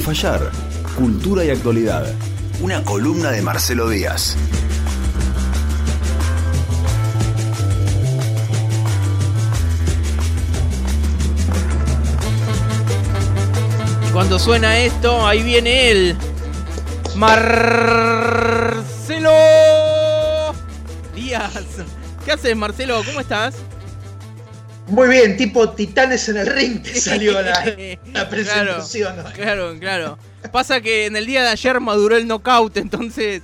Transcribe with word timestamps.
fallar. 0.00 0.50
Cultura 0.96 1.44
y 1.44 1.50
actualidad. 1.50 2.06
Una 2.60 2.82
columna 2.84 3.30
de 3.30 3.42
Marcelo 3.42 3.88
Díaz. 3.88 4.36
Y 14.06 14.12
cuando 14.12 14.38
suena 14.38 14.78
esto, 14.78 15.26
ahí 15.26 15.42
viene 15.42 15.90
él. 15.90 16.16
Marcelo 17.16 17.70
Díaz. 21.14 21.52
¿Qué 22.24 22.32
haces, 22.32 22.56
Marcelo? 22.56 23.02
¿Cómo 23.06 23.20
estás? 23.20 23.54
Muy 24.90 25.08
bien, 25.08 25.36
tipo 25.36 25.70
Titanes 25.70 26.28
en 26.28 26.36
el 26.38 26.46
ring 26.46 26.82
te 26.82 26.94
salió 27.00 27.40
la, 27.40 27.64
la 28.12 28.28
presentación. 28.28 29.14
Claro, 29.34 29.78
claro. 29.78 30.18
Pasa 30.52 30.80
que 30.80 31.06
en 31.06 31.16
el 31.16 31.26
día 31.26 31.42
de 31.42 31.48
ayer 31.48 31.80
maduró 31.80 32.16
el 32.16 32.26
knockout, 32.26 32.76
entonces 32.76 33.42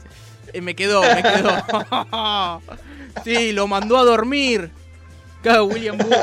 eh, 0.53 0.61
me 0.61 0.75
quedó, 0.75 1.03
me 1.03 1.23
quedó. 1.23 2.63
sí, 3.25 3.53
lo 3.53 3.67
mandó 3.67 3.99
a 3.99 4.05
dormir. 4.05 4.71
Claro, 5.43 5.67
William 5.67 5.97
Booth. 5.99 6.15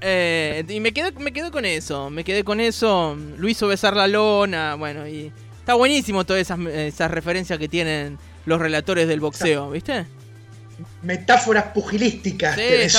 Eh, 0.00 0.64
y 0.68 0.80
me 0.80 0.92
quedé, 0.92 1.12
me 1.12 1.32
quedé 1.32 1.50
con 1.50 1.64
eso, 1.64 2.10
me 2.10 2.24
quedé 2.24 2.44
con 2.44 2.60
eso. 2.60 3.16
Lo 3.38 3.48
hizo 3.48 3.68
besar 3.68 3.96
la 3.96 4.06
lona, 4.06 4.74
bueno, 4.74 5.06
y 5.06 5.32
está 5.58 5.74
buenísimo 5.74 6.24
todas 6.24 6.42
esas, 6.42 6.58
esas 6.60 7.10
referencias 7.10 7.58
que 7.58 7.68
tienen 7.68 8.18
los 8.44 8.60
relatores 8.60 9.08
del 9.08 9.20
boxeo, 9.20 9.70
¿viste? 9.70 10.06
Metáforas 11.02 11.64
pugilísticas. 11.72 12.56
Sí. 12.56 12.98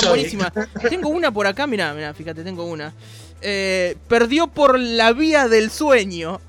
Tengo 0.89 1.09
una 1.09 1.31
por 1.31 1.47
acá, 1.47 1.67
mira, 1.67 1.93
mira, 1.93 2.13
fíjate, 2.13 2.43
tengo 2.43 2.65
una. 2.65 2.93
Eh, 3.41 3.97
perdió 4.07 4.47
por 4.47 4.79
la 4.79 5.11
vía 5.13 5.47
del 5.47 5.69
sueño. 5.69 6.39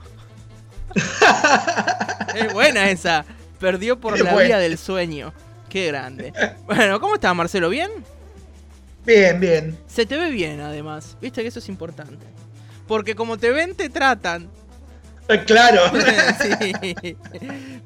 es 2.35 2.53
buena 2.53 2.91
esa. 2.91 3.25
Perdió 3.59 3.99
por 3.99 4.19
la 4.19 4.33
buena. 4.33 4.49
vía 4.49 4.59
del 4.59 4.79
sueño. 4.79 5.33
Qué 5.69 5.89
grande. 5.89 6.33
Bueno, 6.67 7.01
¿cómo 7.01 7.17
estás, 7.17 7.35
Marcelo? 7.35 7.69
¿Bien? 7.69 7.91
Bien, 9.05 9.41
bien. 9.41 9.79
Se 9.87 10.07
te 10.07 10.17
ve 10.17 10.31
bien, 10.31 10.61
además. 10.61 11.17
Viste 11.21 11.43
que 11.43 11.49
eso 11.49 11.59
es 11.59 11.69
importante. 11.69 12.27
Porque 12.87 13.15
como 13.15 13.39
te 13.39 13.51
ven, 13.51 13.75
te 13.75 13.89
tratan. 13.89 14.49
Claro. 15.47 15.81
Sí. 16.43 17.17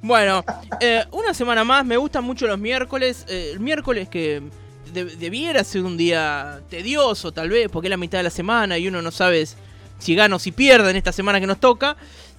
Bueno, 0.03 0.44
eh, 0.81 1.05
una 1.12 1.34
semana 1.34 1.64
más. 1.64 1.84
Me 1.84 1.97
gustan 1.97 2.25
mucho 2.25 2.47
los 2.47 2.58
miércoles. 2.58 3.25
Eh, 3.28 3.50
el 3.53 3.61
miércoles 3.61 4.08
que 4.08 4.42
de- 4.92 5.05
debiera 5.17 5.62
ser 5.64 5.83
un 5.83 5.97
día 5.97 6.61
tedioso, 6.69 7.33
tal 7.33 7.48
vez, 7.50 7.69
porque 7.70 7.86
es 7.89 7.91
la 7.91 7.97
mitad 7.97 8.19
de 8.19 8.25
la 8.25 8.30
semana 8.30 8.78
y 8.78 8.89
uno 8.89 9.03
no 9.03 9.11
sabe 9.11 9.47
si 9.98 10.14
gana 10.14 10.36
o 10.36 10.39
si 10.39 10.53
pierde 10.53 10.91
en 10.91 10.97
esta 10.97 11.12
semana 11.12 11.41
que 11.41 11.47
nos 11.47 11.61
toca. 11.61 11.97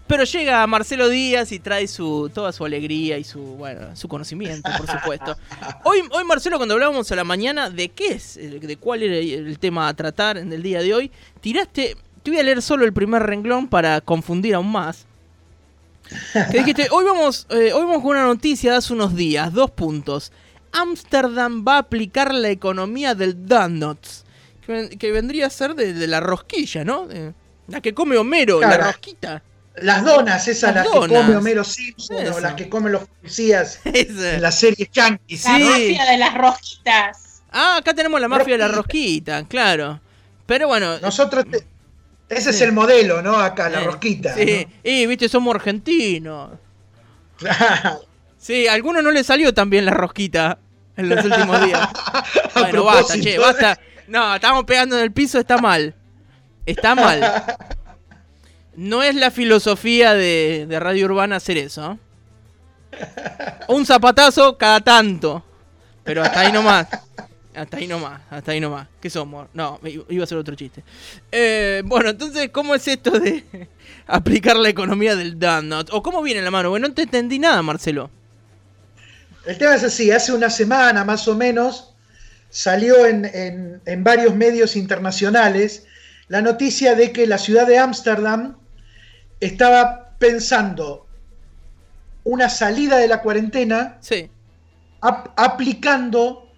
Pero 0.07 0.23
llega 0.23 0.65
Marcelo 0.65 1.07
Díaz 1.07 1.51
y 1.51 1.59
trae 1.59 1.87
su 1.87 2.31
toda 2.33 2.51
su 2.51 2.65
alegría 2.65 3.19
y 3.19 3.23
su 3.23 3.39
bueno 3.41 3.95
su 3.95 4.07
conocimiento, 4.07 4.67
por 4.75 4.89
supuesto. 4.89 5.37
Hoy, 5.83 5.99
hoy 6.09 6.23
Marcelo, 6.23 6.57
cuando 6.57 6.73
hablábamos 6.73 7.11
a 7.11 7.15
la 7.15 7.23
mañana 7.23 7.69
de 7.69 7.89
qué 7.89 8.13
es, 8.13 8.33
de 8.35 8.77
cuál 8.77 9.03
era 9.03 9.15
el 9.17 9.59
tema 9.59 9.87
a 9.87 9.93
tratar 9.93 10.39
en 10.39 10.51
el 10.51 10.63
día 10.63 10.81
de 10.81 10.93
hoy, 10.95 11.11
tiraste. 11.41 11.95
Te 12.29 12.33
voy 12.35 12.41
a 12.41 12.43
leer 12.43 12.61
solo 12.61 12.85
el 12.85 12.93
primer 12.93 13.23
renglón 13.23 13.67
para 13.67 14.01
confundir 14.01 14.53
aún 14.53 14.71
más. 14.71 15.07
Que 16.51 16.59
dijiste, 16.59 16.87
hoy 16.91 17.03
vamos, 17.03 17.47
eh, 17.49 17.73
hoy 17.73 17.81
vamos 17.85 18.03
con 18.03 18.11
una 18.11 18.23
noticia 18.23 18.71
de 18.73 18.77
hace 18.77 18.93
unos 18.93 19.15
días, 19.15 19.51
dos 19.51 19.71
puntos. 19.71 20.31
Ámsterdam 20.71 21.65
va 21.67 21.77
a 21.77 21.79
aplicar 21.79 22.31
la 22.35 22.49
economía 22.49 23.15
del 23.15 23.47
donuts, 23.47 24.25
que, 24.63 24.71
ven- 24.71 24.89
que 24.89 25.11
vendría 25.11 25.47
a 25.47 25.49
ser 25.49 25.73
de, 25.73 25.93
de 25.93 26.05
la 26.05 26.19
rosquilla, 26.19 26.83
¿no? 26.85 27.07
De- 27.07 27.33
la 27.67 27.81
que 27.81 27.95
come 27.95 28.15
Homero, 28.15 28.61
la 28.61 28.67
Claro. 28.67 28.83
rosquita. 28.83 29.41
Las 29.77 30.05
donas, 30.05 30.47
esas 30.47 30.75
Las 30.75 30.85
las, 30.85 30.93
donas. 30.93 31.09
que 31.09 31.15
come 31.25 31.35
Homero 31.37 31.63
Simpson 31.63 32.17
Eso. 32.19 32.35
o 32.35 32.39
las 32.41 32.53
que 32.53 32.69
comen 32.69 32.91
los 32.91 33.07
policías 33.07 33.79
en 33.85 34.39
las 34.41 34.59
series 34.59 34.91
yankees. 34.91 35.45
La 35.45 35.57
Sí. 35.57 35.63
mafia 35.63 36.05
de 36.11 36.17
las 36.19 36.33
rojitas. 36.35 37.41
Ah, 37.51 37.77
acá 37.77 37.95
tenemos 37.95 38.21
la 38.21 38.27
mafia 38.27 38.53
de 38.53 38.59
la 38.59 38.67
Rosquita. 38.67 39.39
rosquita, 39.39 39.47
claro. 39.49 39.99
Pero 40.45 40.67
bueno. 40.67 40.99
Nosotros, 40.99 41.45
te- 41.49 41.65
ese 42.29 42.51
es 42.51 42.61
el 42.61 42.71
modelo, 42.71 43.21
¿no? 43.21 43.39
Acá, 43.39 43.69
la 43.69 43.81
eh, 43.81 43.85
rosquita. 43.85 44.35
Sí, 44.35 44.67
y 44.83 45.05
viste, 45.07 45.27
somos 45.27 45.55
argentinos. 45.55 46.51
Sí, 48.37 48.67
a 48.67 48.73
algunos 48.73 49.03
no 49.03 49.11
le 49.11 49.23
salió 49.23 49.53
tan 49.53 49.69
bien 49.69 49.85
la 49.85 49.91
rosquita 49.91 50.59
en 50.95 51.09
los 51.09 51.23
últimos 51.25 51.65
días. 51.65 51.89
Bueno, 52.53 52.83
basta, 52.83 53.19
che, 53.19 53.35
¿eh? 53.35 53.39
basta. 53.39 53.79
No, 54.07 54.35
estamos 54.35 54.65
pegando 54.65 54.97
en 54.97 55.03
el 55.03 55.11
piso, 55.11 55.39
está 55.39 55.57
mal. 55.57 55.95
Está 56.65 56.93
mal. 56.93 57.43
No 58.75 59.01
es 59.03 59.15
la 59.15 59.31
filosofía 59.31 60.13
de, 60.13 60.65
de 60.67 60.79
Radio 60.79 61.05
Urbana 61.05 61.37
hacer 61.37 61.57
eso. 61.57 61.97
¿eh? 62.93 63.05
Un 63.69 63.85
zapatazo 63.85 64.57
cada 64.57 64.81
tanto. 64.81 65.43
Pero 66.03 66.23
hasta 66.23 66.41
ahí 66.41 66.51
nomás. 66.51 66.87
Hasta 67.59 67.77
ahí 67.77 67.87
nomás, 67.87 68.21
hasta 68.29 68.51
ahí 68.53 68.59
nomás. 68.59 68.87
¿Qué 69.01 69.09
somos? 69.09 69.47
No, 69.53 69.79
iba 70.09 70.23
a 70.23 70.27
ser 70.27 70.37
otro 70.37 70.55
chiste. 70.55 70.83
Eh, 71.31 71.81
bueno, 71.85 72.09
entonces, 72.11 72.49
¿cómo 72.51 72.73
es 72.73 72.87
esto 72.87 73.11
de 73.19 73.43
aplicar 74.07 74.55
la 74.55 74.69
economía 74.69 75.15
del 75.15 75.37
donut? 75.37 75.89
¿O 75.91 76.01
cómo 76.01 76.21
viene 76.21 76.41
la 76.41 76.51
mano? 76.51 76.69
Bueno, 76.69 76.87
no 76.87 76.93
te 76.93 77.01
entendí 77.03 77.37
nada, 77.37 77.61
Marcelo. 77.61 78.09
El 79.45 79.57
tema 79.57 79.75
es 79.75 79.83
así, 79.83 80.09
hace 80.11 80.31
una 80.31 80.49
semana 80.49 81.03
más 81.03 81.27
o 81.27 81.35
menos 81.35 81.93
salió 82.49 83.05
en, 83.05 83.25
en- 83.25 83.81
en 83.85 84.03
varios 84.03 84.35
medios 84.35 84.75
internacionales 84.75 85.85
la 86.29 86.41
noticia 86.41 86.95
de 86.95 87.11
que 87.11 87.25
la 87.27 87.37
ciudad 87.37 87.65
de 87.67 87.77
Ámsterdam 87.77 88.55
estaba 89.39 90.11
pensando 90.19 91.07
una 92.23 92.49
salida 92.49 92.97
de 92.97 93.07
la 93.07 93.21
cuarentena 93.21 93.97
Sí. 94.01 94.29
ap- 95.01 95.29
aplicando 95.37 96.48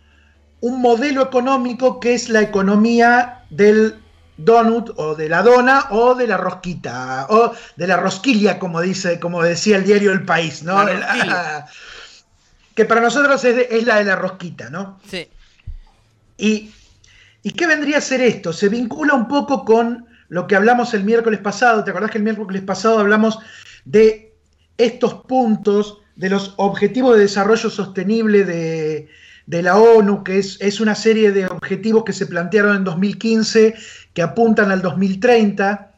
un 0.61 0.81
modelo 0.81 1.21
económico 1.23 1.99
que 1.99 2.13
es 2.13 2.29
la 2.29 2.41
economía 2.41 3.43
del 3.49 3.95
donut 4.37 4.91
o 4.95 5.15
de 5.15 5.27
la 5.29 5.43
dona 5.43 5.87
o 5.91 6.15
de 6.15 6.25
la 6.27 6.37
rosquita 6.37 7.27
o 7.29 7.51
de 7.75 7.87
la 7.87 7.97
rosquilla 7.97 8.57
como 8.57 8.81
dice 8.81 9.19
como 9.19 9.43
decía 9.43 9.77
el 9.77 9.83
diario 9.83 10.11
El 10.11 10.23
País 10.25 10.63
no 10.63 10.83
La 10.83 11.67
que 12.75 12.85
para 12.85 13.01
nosotros 13.01 13.43
es, 13.43 13.55
de- 13.55 13.67
es 13.69 13.85
la 13.85 13.97
de 13.97 14.05
la 14.05 14.15
rosquita 14.15 14.69
no 14.69 14.99
Sí. 15.07 15.27
y, 16.37 16.71
¿Y 17.43 17.51
qué 17.51 17.65
vendría 17.67 17.97
a 17.97 18.01
ser 18.01 18.21
esto? 18.21 18.53
Se 18.53 18.69
vincula 18.69 19.15
un 19.15 19.27
poco 19.27 19.65
con 19.65 20.05
lo 20.29 20.45
que 20.45 20.55
hablamos 20.55 20.93
el 20.93 21.03
miércoles 21.03 21.39
pasado. 21.39 21.83
¿Te 21.83 21.89
acordás 21.89 22.11
que 22.11 22.19
el 22.19 22.23
miércoles 22.23 22.61
pasado 22.61 22.99
hablamos 22.99 23.39
de 23.83 24.35
estos 24.77 25.15
puntos, 25.25 25.97
de 26.15 26.29
los 26.29 26.53
objetivos 26.57 27.15
de 27.15 27.23
desarrollo 27.23 27.69
sostenible 27.71 28.43
de, 28.45 29.09
de 29.51 29.61
la 29.61 29.75
ONU, 29.75 30.23
que 30.23 30.39
es, 30.39 30.57
es 30.61 30.79
una 30.79 30.95
serie 30.95 31.33
de 31.33 31.45
objetivos 31.45 32.05
que 32.05 32.13
se 32.13 32.25
plantearon 32.25 32.77
en 32.77 32.83
2015, 32.85 33.75
que 34.13 34.21
apuntan 34.21 34.71
al 34.71 34.81
2030, 34.81 35.91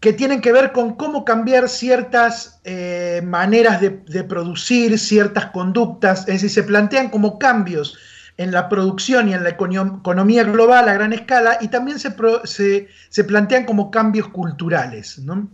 que 0.00 0.14
tienen 0.14 0.40
que 0.40 0.50
ver 0.50 0.72
con 0.72 0.94
cómo 0.94 1.26
cambiar 1.26 1.68
ciertas 1.68 2.58
eh, 2.64 3.20
maneras 3.22 3.82
de, 3.82 3.90
producir, 4.24 4.98
ciertas 4.98 5.50
conductas, 5.50 6.20
es 6.20 6.40
decir, 6.40 6.48
se 6.50 6.62
plantean 6.62 7.10
como 7.10 7.38
cambios 7.38 7.98
en 8.38 8.52
la 8.52 8.70
producción 8.70 9.28
y 9.28 9.34
en 9.34 9.44
la 9.44 9.50
econo- 9.58 9.98
economía 9.98 10.44
global 10.44 10.88
a 10.88 10.94
gran 10.94 11.12
escala 11.12 11.58
y 11.60 11.68
también 11.68 11.98
se, 11.98 12.14
se- 12.44 12.88
se 13.10 13.24
plantean 13.24 13.66
como 13.66 13.90
cambios 13.90 14.28
culturales, 14.28 15.18
¿no? 15.18 15.46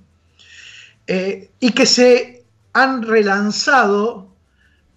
Eh, 1.08 1.50
y 1.58 1.72
que 1.72 1.84
se 1.84 2.44
han 2.72 3.02
relanzado 3.02 4.28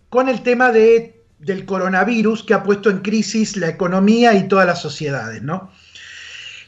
con 0.10 0.30
el 0.30 0.44
tema 0.44 0.72
de, 0.72 1.19
del 1.40 1.66
coronavirus 1.66 2.44
que 2.44 2.54
ha 2.54 2.64
puesto 2.64 2.90
en 2.90 3.00
crisis 3.00 3.56
la 3.58 3.68
economía 3.70 4.34
y 4.34 4.48
todas 4.48 4.66
las 4.68 4.82
sociedades, 4.82 5.42
¿no? 5.42 5.72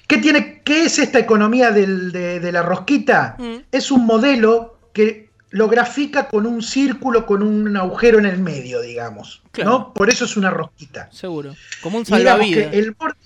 ¿Qué, 0.08 0.18
tiene, 0.18 0.62
qué 0.64 0.84
es 0.86 1.00
esta 1.00 1.20
economía 1.20 1.72
del- 1.72 2.12
de, 2.12 2.40
de 2.40 2.52
la 2.52 2.62
rosquita? 2.64 3.36
Mm. 3.40 3.56
Es 3.72 3.92
un 3.92 4.06
modelo 4.06 4.78
que 4.94 5.30
lo 5.52 5.68
grafica 5.68 6.28
con 6.30 6.46
un 6.46 6.62
círculo, 6.62 7.26
con 7.26 7.44
un 7.44 7.76
agujero 7.78 8.20
en 8.20 8.26
el 8.26 8.40
medio, 8.40 8.82
digamos. 8.82 9.42
Claro. 9.52 9.70
¿no? 9.70 9.94
Por 9.94 10.10
eso 10.10 10.26
es 10.26 10.36
una 10.38 10.50
rosquita. 10.50 11.10
Seguro. 11.12 11.56
Como 11.82 11.98
un 11.98 12.06
salvavidas. 12.06 12.74
el 12.74 12.92
borde, 12.92 13.18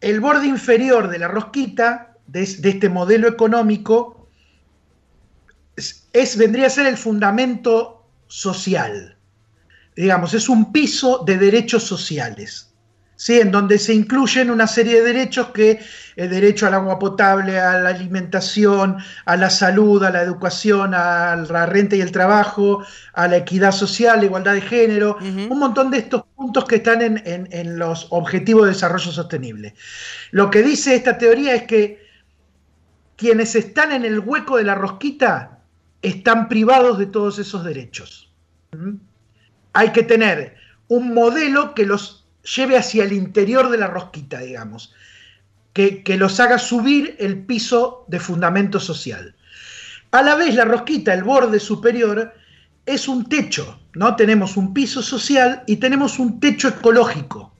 el 0.00 0.20
borde 0.20 0.46
inferior 0.46 1.08
de 1.08 1.18
la 1.18 1.28
rosquita, 1.28 2.14
de, 2.26 2.42
es- 2.42 2.62
de 2.62 2.70
este 2.70 2.88
modelo 2.88 3.28
económico, 3.28 4.28
es, 5.76 6.06
es- 6.12 6.36
vendría 6.36 6.66
a 6.66 6.70
ser 6.70 6.86
el 6.86 6.96
fundamento 6.96 8.06
social. 8.26 9.13
Digamos, 9.96 10.34
es 10.34 10.48
un 10.48 10.72
piso 10.72 11.22
de 11.26 11.38
derechos 11.38 11.84
sociales. 11.84 12.70
¿sí? 13.16 13.38
En 13.40 13.52
donde 13.52 13.78
se 13.78 13.94
incluyen 13.94 14.50
una 14.50 14.66
serie 14.66 14.94
de 14.96 15.12
derechos 15.12 15.50
que 15.50 15.78
el 16.16 16.30
derecho 16.30 16.66
al 16.66 16.74
agua 16.74 16.98
potable, 16.98 17.58
a 17.60 17.78
la 17.80 17.90
alimentación, 17.90 18.96
a 19.24 19.36
la 19.36 19.50
salud, 19.50 20.02
a 20.02 20.10
la 20.10 20.20
educación, 20.22 20.94
a 20.94 21.36
la 21.36 21.64
renta 21.66 21.94
y 21.94 22.00
el 22.00 22.10
trabajo, 22.10 22.84
a 23.12 23.28
la 23.28 23.36
equidad 23.36 23.70
social, 23.72 24.18
la 24.18 24.24
igualdad 24.26 24.54
de 24.54 24.62
género, 24.62 25.16
un 25.50 25.58
montón 25.58 25.90
de 25.92 25.98
estos 25.98 26.24
puntos 26.34 26.64
que 26.64 26.76
están 26.76 27.02
en, 27.02 27.22
en- 27.24 27.48
en 27.52 27.78
los 27.78 28.08
objetivos 28.10 28.64
de 28.64 28.72
desarrollo 28.72 29.12
sostenible. 29.12 29.74
Lo 30.32 30.50
que 30.50 30.62
dice 30.62 30.94
esta 30.96 31.16
teoría 31.16 31.54
es 31.54 31.62
que 31.64 32.02
quienes 33.16 33.54
están 33.54 33.92
en 33.92 34.04
el 34.04 34.18
hueco 34.18 34.56
de 34.56 34.64
la 34.64 34.74
rosquita 34.74 35.60
están 36.02 36.48
privados 36.48 36.98
de 36.98 37.06
todos 37.06 37.38
esos 37.38 37.64
derechos. 37.64 38.32
¿Mm? 38.72 38.96
Hay 39.74 39.92
que 39.92 40.02
tener 40.02 40.56
un 40.88 41.12
modelo 41.12 41.74
que 41.74 41.86
los 41.86 42.26
lleve 42.56 42.76
hacia 42.76 43.04
el 43.04 43.12
interior 43.12 43.70
de 43.70 43.78
la 43.78 43.86
rosquita, 43.86 44.40
digamos, 44.40 44.94
que, 45.72 46.02
que 46.02 46.16
los 46.16 46.40
haga 46.40 46.58
subir 46.58 47.16
el 47.18 47.44
piso 47.44 48.04
de 48.08 48.20
fundamento 48.20 48.80
social. 48.80 49.34
A 50.10 50.22
la 50.22 50.36
vez, 50.36 50.54
la 50.54 50.64
rosquita, 50.64 51.12
el 51.12 51.24
borde 51.24 51.58
superior, 51.58 52.34
es 52.86 53.08
un 53.08 53.28
techo, 53.28 53.80
¿no? 53.94 54.14
Tenemos 54.14 54.56
un 54.56 54.74
piso 54.74 55.02
social 55.02 55.62
y 55.66 55.76
tenemos 55.76 56.18
un 56.18 56.38
techo 56.38 56.68
ecológico. 56.68 57.52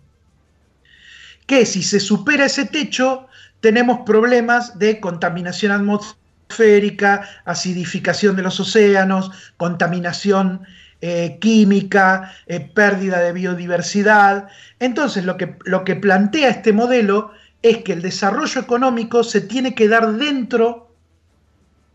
Que 1.46 1.66
si 1.66 1.82
se 1.82 2.00
supera 2.00 2.46
ese 2.46 2.66
techo, 2.66 3.26
tenemos 3.60 4.00
problemas 4.04 4.78
de 4.78 5.00
contaminación 5.00 5.72
atmosférica, 5.72 7.28
acidificación 7.44 8.36
de 8.36 8.42
los 8.42 8.60
océanos, 8.60 9.30
contaminación 9.56 10.66
eh, 11.06 11.36
química, 11.38 12.32
eh, 12.46 12.60
pérdida 12.60 13.20
de 13.20 13.34
biodiversidad. 13.34 14.48
Entonces, 14.80 15.26
lo 15.26 15.36
que, 15.36 15.56
lo 15.66 15.84
que 15.84 15.96
plantea 15.96 16.48
este 16.48 16.72
modelo 16.72 17.32
es 17.60 17.84
que 17.84 17.92
el 17.92 18.00
desarrollo 18.00 18.58
económico 18.58 19.22
se 19.22 19.42
tiene 19.42 19.74
que 19.74 19.86
dar 19.86 20.14
dentro 20.14 20.94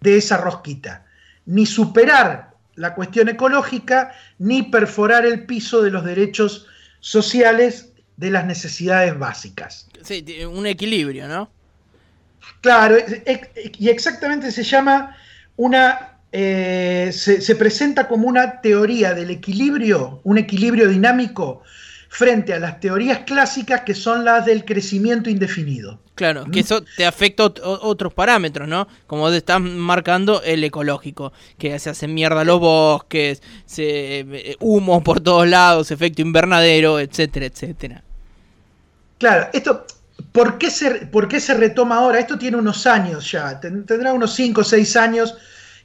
de 0.01 0.17
esa 0.17 0.37
rosquita, 0.37 1.07
ni 1.47 1.65
superar 1.65 2.51
la 2.75 2.93
cuestión 2.93 3.29
ecológica, 3.29 4.13
ni 4.37 4.61
perforar 4.61 5.25
el 5.25 5.47
piso 5.47 5.81
de 5.81 5.89
los 5.89 6.05
derechos 6.05 6.67
sociales 6.99 7.91
de 8.17 8.29
las 8.29 8.45
necesidades 8.45 9.17
básicas. 9.17 9.89
Sí, 10.03 10.23
un 10.45 10.67
equilibrio, 10.67 11.27
¿no? 11.27 11.49
Claro, 12.61 12.97
y 13.79 13.89
exactamente 13.89 14.51
se 14.51 14.61
llama 14.61 15.17
una, 15.57 16.18
eh, 16.31 17.09
se, 17.13 17.41
se, 17.41 17.55
presenta 17.55 18.07
como 18.07 18.27
una 18.27 18.61
teoría 18.61 19.13
del 19.13 19.31
equilibrio, 19.31 20.21
un 20.23 20.37
equilibrio 20.37 20.87
dinámico 20.87 21.63
frente 22.09 22.53
a 22.53 22.59
las 22.59 22.79
teorías 22.79 23.19
clásicas 23.19 23.81
que 23.81 23.93
son 23.93 24.25
las 24.25 24.45
del 24.45 24.65
crecimiento 24.65 25.29
indefinido. 25.29 25.99
Claro, 26.15 26.43
que 26.51 26.59
eso 26.59 26.83
te 26.97 27.05
afecta 27.05 27.45
otros 27.45 28.13
parámetros, 28.13 28.67
¿no? 28.67 28.89
Como 29.07 29.29
te 29.29 29.37
estás 29.37 29.61
marcando 29.61 30.41
el 30.43 30.61
ecológico, 30.65 31.31
que 31.57 31.79
se 31.79 31.91
hacen 31.91 32.13
mierda 32.13 32.43
los 32.43 32.59
bosques, 32.59 33.41
se, 33.65 34.19
eh, 34.19 34.57
humo 34.59 35.01
por 35.01 35.21
todos 35.21 35.47
lados, 35.47 35.91
efecto 35.91 36.21
invernadero, 36.21 36.99
etcétera, 36.99 37.45
etcétera. 37.45 38.03
Claro, 39.17 39.47
esto, 39.53 39.85
¿por 40.33 40.57
qué, 40.57 40.69
se, 40.69 41.05
¿por 41.05 41.29
qué 41.29 41.39
se 41.39 41.53
retoma 41.53 41.99
ahora? 41.99 42.19
Esto 42.19 42.37
tiene 42.37 42.57
unos 42.57 42.85
años 42.85 43.31
ya, 43.31 43.57
tendrá 43.59 44.11
unos 44.11 44.33
5 44.33 44.59
o 44.59 44.63
6 44.63 44.95
años 44.97 45.37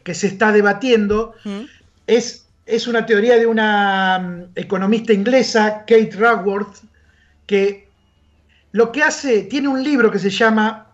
que 0.04 0.14
se 0.14 0.28
está 0.28 0.52
debatiendo. 0.52 1.34
¿Mm? 1.44 1.62
Es 2.06 2.44
es 2.66 2.86
una 2.86 3.04
teoría 3.06 3.36
de 3.36 3.46
una 3.46 4.18
mm, 4.18 4.42
economista 4.54 5.12
inglesa, 5.12 5.80
Kate 5.80 6.12
Raworth, 6.16 6.76
que 7.46 7.88
lo 8.72 8.90
que 8.90 9.02
hace, 9.02 9.42
tiene 9.42 9.68
un 9.68 9.82
libro 9.82 10.10
que 10.10 10.18
se 10.18 10.30
llama 10.30 10.88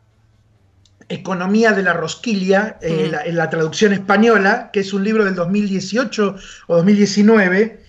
Economía 1.08 1.72
de 1.72 1.82
la 1.82 1.92
Rosquilla, 1.92 2.78
eh, 2.82 3.12
en 3.24 3.36
la 3.36 3.50
traducción 3.50 3.92
española, 3.92 4.70
que 4.72 4.80
es 4.80 4.92
un 4.92 5.02
libro 5.02 5.24
del 5.24 5.34
2018 5.34 6.36
o 6.66 6.76
2019, 6.76 7.80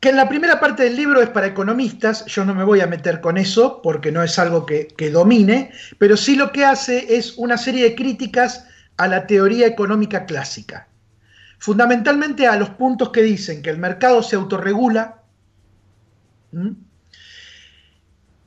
que 0.00 0.08
en 0.08 0.16
la 0.16 0.28
primera 0.28 0.60
parte 0.60 0.84
del 0.84 0.96
libro 0.96 1.20
es 1.20 1.28
para 1.28 1.48
economistas, 1.48 2.24
yo 2.26 2.44
no 2.44 2.54
me 2.54 2.64
voy 2.64 2.80
a 2.80 2.86
meter 2.86 3.20
con 3.20 3.38
eso 3.38 3.80
porque 3.82 4.12
no 4.12 4.22
es 4.22 4.38
algo 4.38 4.66
que 4.66 5.10
domine, 5.10 5.70
pero 5.98 6.16
sí 6.16 6.36
lo 6.36 6.52
que 6.52 6.64
hace 6.64 7.16
es 7.16 7.34
una 7.36 7.56
serie 7.58 7.84
de 7.84 7.94
críticas 7.94 8.66
a 8.96 9.06
la 9.08 9.26
teoría 9.26 9.66
económica 9.66 10.26
clásica 10.26 10.88
fundamentalmente 11.58 12.46
a 12.46 12.56
los 12.56 12.70
puntos 12.70 13.10
que 13.10 13.22
dicen 13.22 13.62
que 13.62 13.70
el 13.70 13.78
mercado 13.78 14.22
se 14.22 14.36
autorregula 14.36 15.22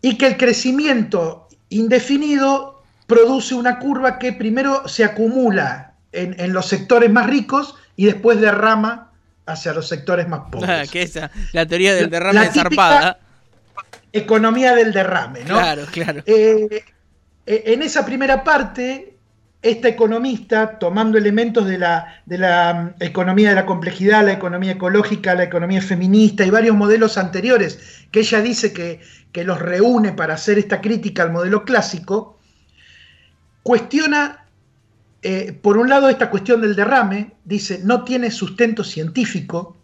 y 0.01 0.17
que 0.17 0.27
el 0.27 0.37
crecimiento 0.37 1.47
indefinido 1.69 2.83
produce 3.07 3.55
una 3.55 3.79
curva 3.79 4.17
que 4.19 4.33
primero 4.33 4.87
se 4.87 5.03
acumula 5.03 5.93
en, 6.11 6.53
los 6.53 6.67
sectores 6.67 7.11
más 7.11 7.27
ricos 7.27 7.75
y 7.95 8.05
después 8.05 8.39
derrama 8.39 9.11
hacia 9.45 9.73
los 9.73 9.87
sectores 9.87 10.27
más 10.27 10.41
pobres. 10.51 10.69
Ah, 10.69 10.83
que 10.91 11.03
esa, 11.03 11.31
la 11.53 11.65
teoría 11.65 11.93
del 11.93 12.09
derrame 12.09 12.35
la, 12.35 12.51
zarpada. 12.51 13.19
Economía 14.11 14.73
del 14.73 14.91
derrame, 14.91 15.41
¿no? 15.41 15.55
Claro, 15.55 15.85
claro. 15.91 16.23
Eh, 16.25 16.83
eh, 17.45 17.63
en 17.65 17.81
esa 17.83 18.05
primera 18.05 18.43
parte, 18.43 19.08
esta 19.61 19.89
economista, 19.89 20.79
tomando 20.79 21.17
elementos 21.17 21.65
de 21.65 21.77
la, 21.77 22.21
de 22.25 22.37
la, 22.37 22.93
mm, 22.99 23.03
economía 23.03 23.49
de 23.49 23.55
la 23.55 23.65
complejidad, 23.65 24.25
la 24.25 24.33
economía 24.33 24.73
ecológica, 24.73 25.35
la 25.35 25.43
economía 25.43 25.81
feminista 25.81 26.45
y 26.45 26.49
varios 26.49 26.75
modelos 26.75 27.17
anteriores 27.17 28.05
que 28.11 28.21
ella 28.21 28.41
dice 28.41 28.73
que, 28.73 28.99
los 29.43 29.59
reúne 29.59 30.11
para 30.11 30.33
hacer 30.33 30.59
esta 30.59 30.81
crítica 30.81 31.23
al 31.23 31.31
modelo 31.31 31.63
clásico, 31.63 32.39
cuestiona, 33.63 34.45
eh, 35.21 35.57
por 35.61 35.77
un 35.77 35.87
lado, 35.87 36.09
esta 36.09 36.29
cuestión 36.29 36.59
del 36.59 36.75
derrame, 36.75 37.35
dice, 37.45 37.79
no 37.81 38.03
tiene 38.03 38.31
sustento 38.31 38.83
científico, 38.83 39.77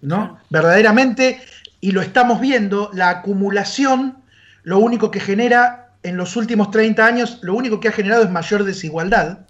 ¿no? 0.00 0.38
Verdaderamente, 0.48 1.38
y 1.82 1.90
lo 1.90 2.00
estamos 2.00 2.40
viendo, 2.40 2.90
la 2.94 3.10
acumulación 3.10 4.24
lo 4.62 4.78
único 4.78 5.10
que 5.10 5.20
genera 5.20 5.83
en 6.04 6.16
los 6.16 6.36
últimos 6.36 6.70
30 6.70 7.04
años 7.04 7.38
lo 7.42 7.54
único 7.54 7.80
que 7.80 7.88
ha 7.88 7.92
generado 7.92 8.22
es 8.22 8.30
mayor 8.30 8.62
desigualdad, 8.62 9.40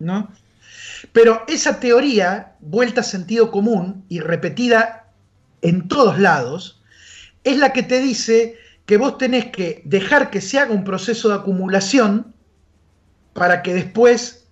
¿no? 0.00 0.28
Pero 1.12 1.42
esa 1.46 1.78
teoría, 1.78 2.54
vuelta 2.60 3.02
a 3.02 3.04
sentido 3.04 3.50
común 3.50 4.04
y 4.08 4.20
repetida 4.20 5.12
en 5.60 5.86
todos 5.86 6.18
lados, 6.18 6.82
es 7.44 7.58
la 7.58 7.72
que 7.72 7.82
te 7.82 8.00
dice 8.00 8.56
que 8.86 8.96
vos 8.96 9.18
tenés 9.18 9.46
que 9.46 9.82
dejar 9.84 10.30
que 10.30 10.40
se 10.40 10.58
haga 10.58 10.72
un 10.72 10.84
proceso 10.84 11.28
de 11.28 11.36
acumulación 11.36 12.34
para 13.34 13.62
que 13.62 13.74
después 13.74 14.43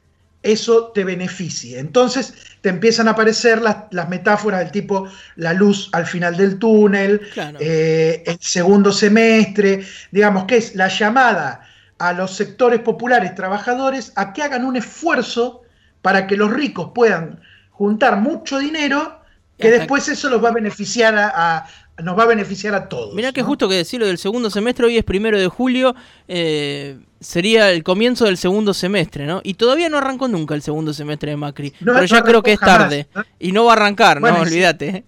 eso 0.42 0.88
te 0.88 1.04
beneficie. 1.04 1.78
Entonces 1.78 2.34
te 2.60 2.68
empiezan 2.68 3.08
a 3.08 3.12
aparecer 3.12 3.62
las, 3.62 4.08
metáforas 4.08 4.60
del 4.60 4.70
tipo 4.70 5.08
la 5.36 5.52
luz 5.52 5.88
al 5.92 6.06
final 6.06 6.36
del 6.36 6.58
túnel, 6.58 7.20
eh, 7.60 8.22
el 8.26 8.38
segundo 8.40 8.92
semestre, 8.92 9.84
digamos 10.10 10.44
que 10.44 10.56
es 10.56 10.74
la 10.74 10.88
llamada 10.88 11.62
a 11.98 12.12
los 12.12 12.34
sectores 12.34 12.80
populares 12.80 13.34
trabajadores 13.34 14.12
a 14.16 14.32
que 14.32 14.42
hagan 14.42 14.64
un 14.64 14.76
esfuerzo 14.76 15.62
para 16.02 16.26
que 16.26 16.36
los 16.36 16.52
ricos 16.52 16.90
puedan 16.94 17.40
juntar 17.70 18.20
mucho 18.20 18.58
dinero, 18.58 19.20
que 19.58 19.70
después 19.70 20.08
eso 20.08 20.28
los 20.28 20.42
va 20.42 20.48
a 20.48 20.52
beneficiar 20.52 21.14
a, 21.16 21.66
nos 22.02 22.18
va 22.18 22.24
a 22.24 22.26
beneficiar 22.26 22.74
a 22.74 22.88
todos. 22.88 23.14
Mirá 23.14 23.32
que 23.32 23.42
justo 23.42 23.68
que 23.68 23.76
decirlo 23.76 24.06
del 24.06 24.18
segundo 24.18 24.50
semestre, 24.50 24.86
hoy 24.86 24.98
es 24.98 25.04
primero 25.04 25.38
de 25.38 25.48
julio, 25.48 25.94
eh, 26.28 26.98
sería 27.20 27.70
el 27.70 27.82
comienzo 27.82 28.24
del 28.24 28.36
segundo 28.36 28.74
semestre, 28.74 29.26
¿no? 29.26 29.40
Y 29.44 29.54
todavía 29.54 29.88
no 29.88 29.98
arrancó 29.98 30.28
nunca 30.28 30.54
el 30.54 30.62
segundo 30.62 30.92
semestre 30.92 31.30
de 31.30 31.36
Macri. 31.36 31.72
pero 31.84 32.04
ya 32.04 32.22
creo 32.22 32.42
que 32.42 32.52
es 32.52 32.60
tarde. 32.60 33.06
Y 33.38 33.52
no 33.52 33.64
va 33.64 33.72
a 33.72 33.76
arrancar, 33.76 34.20
no, 34.20 34.40
olvídate. 34.40 35.04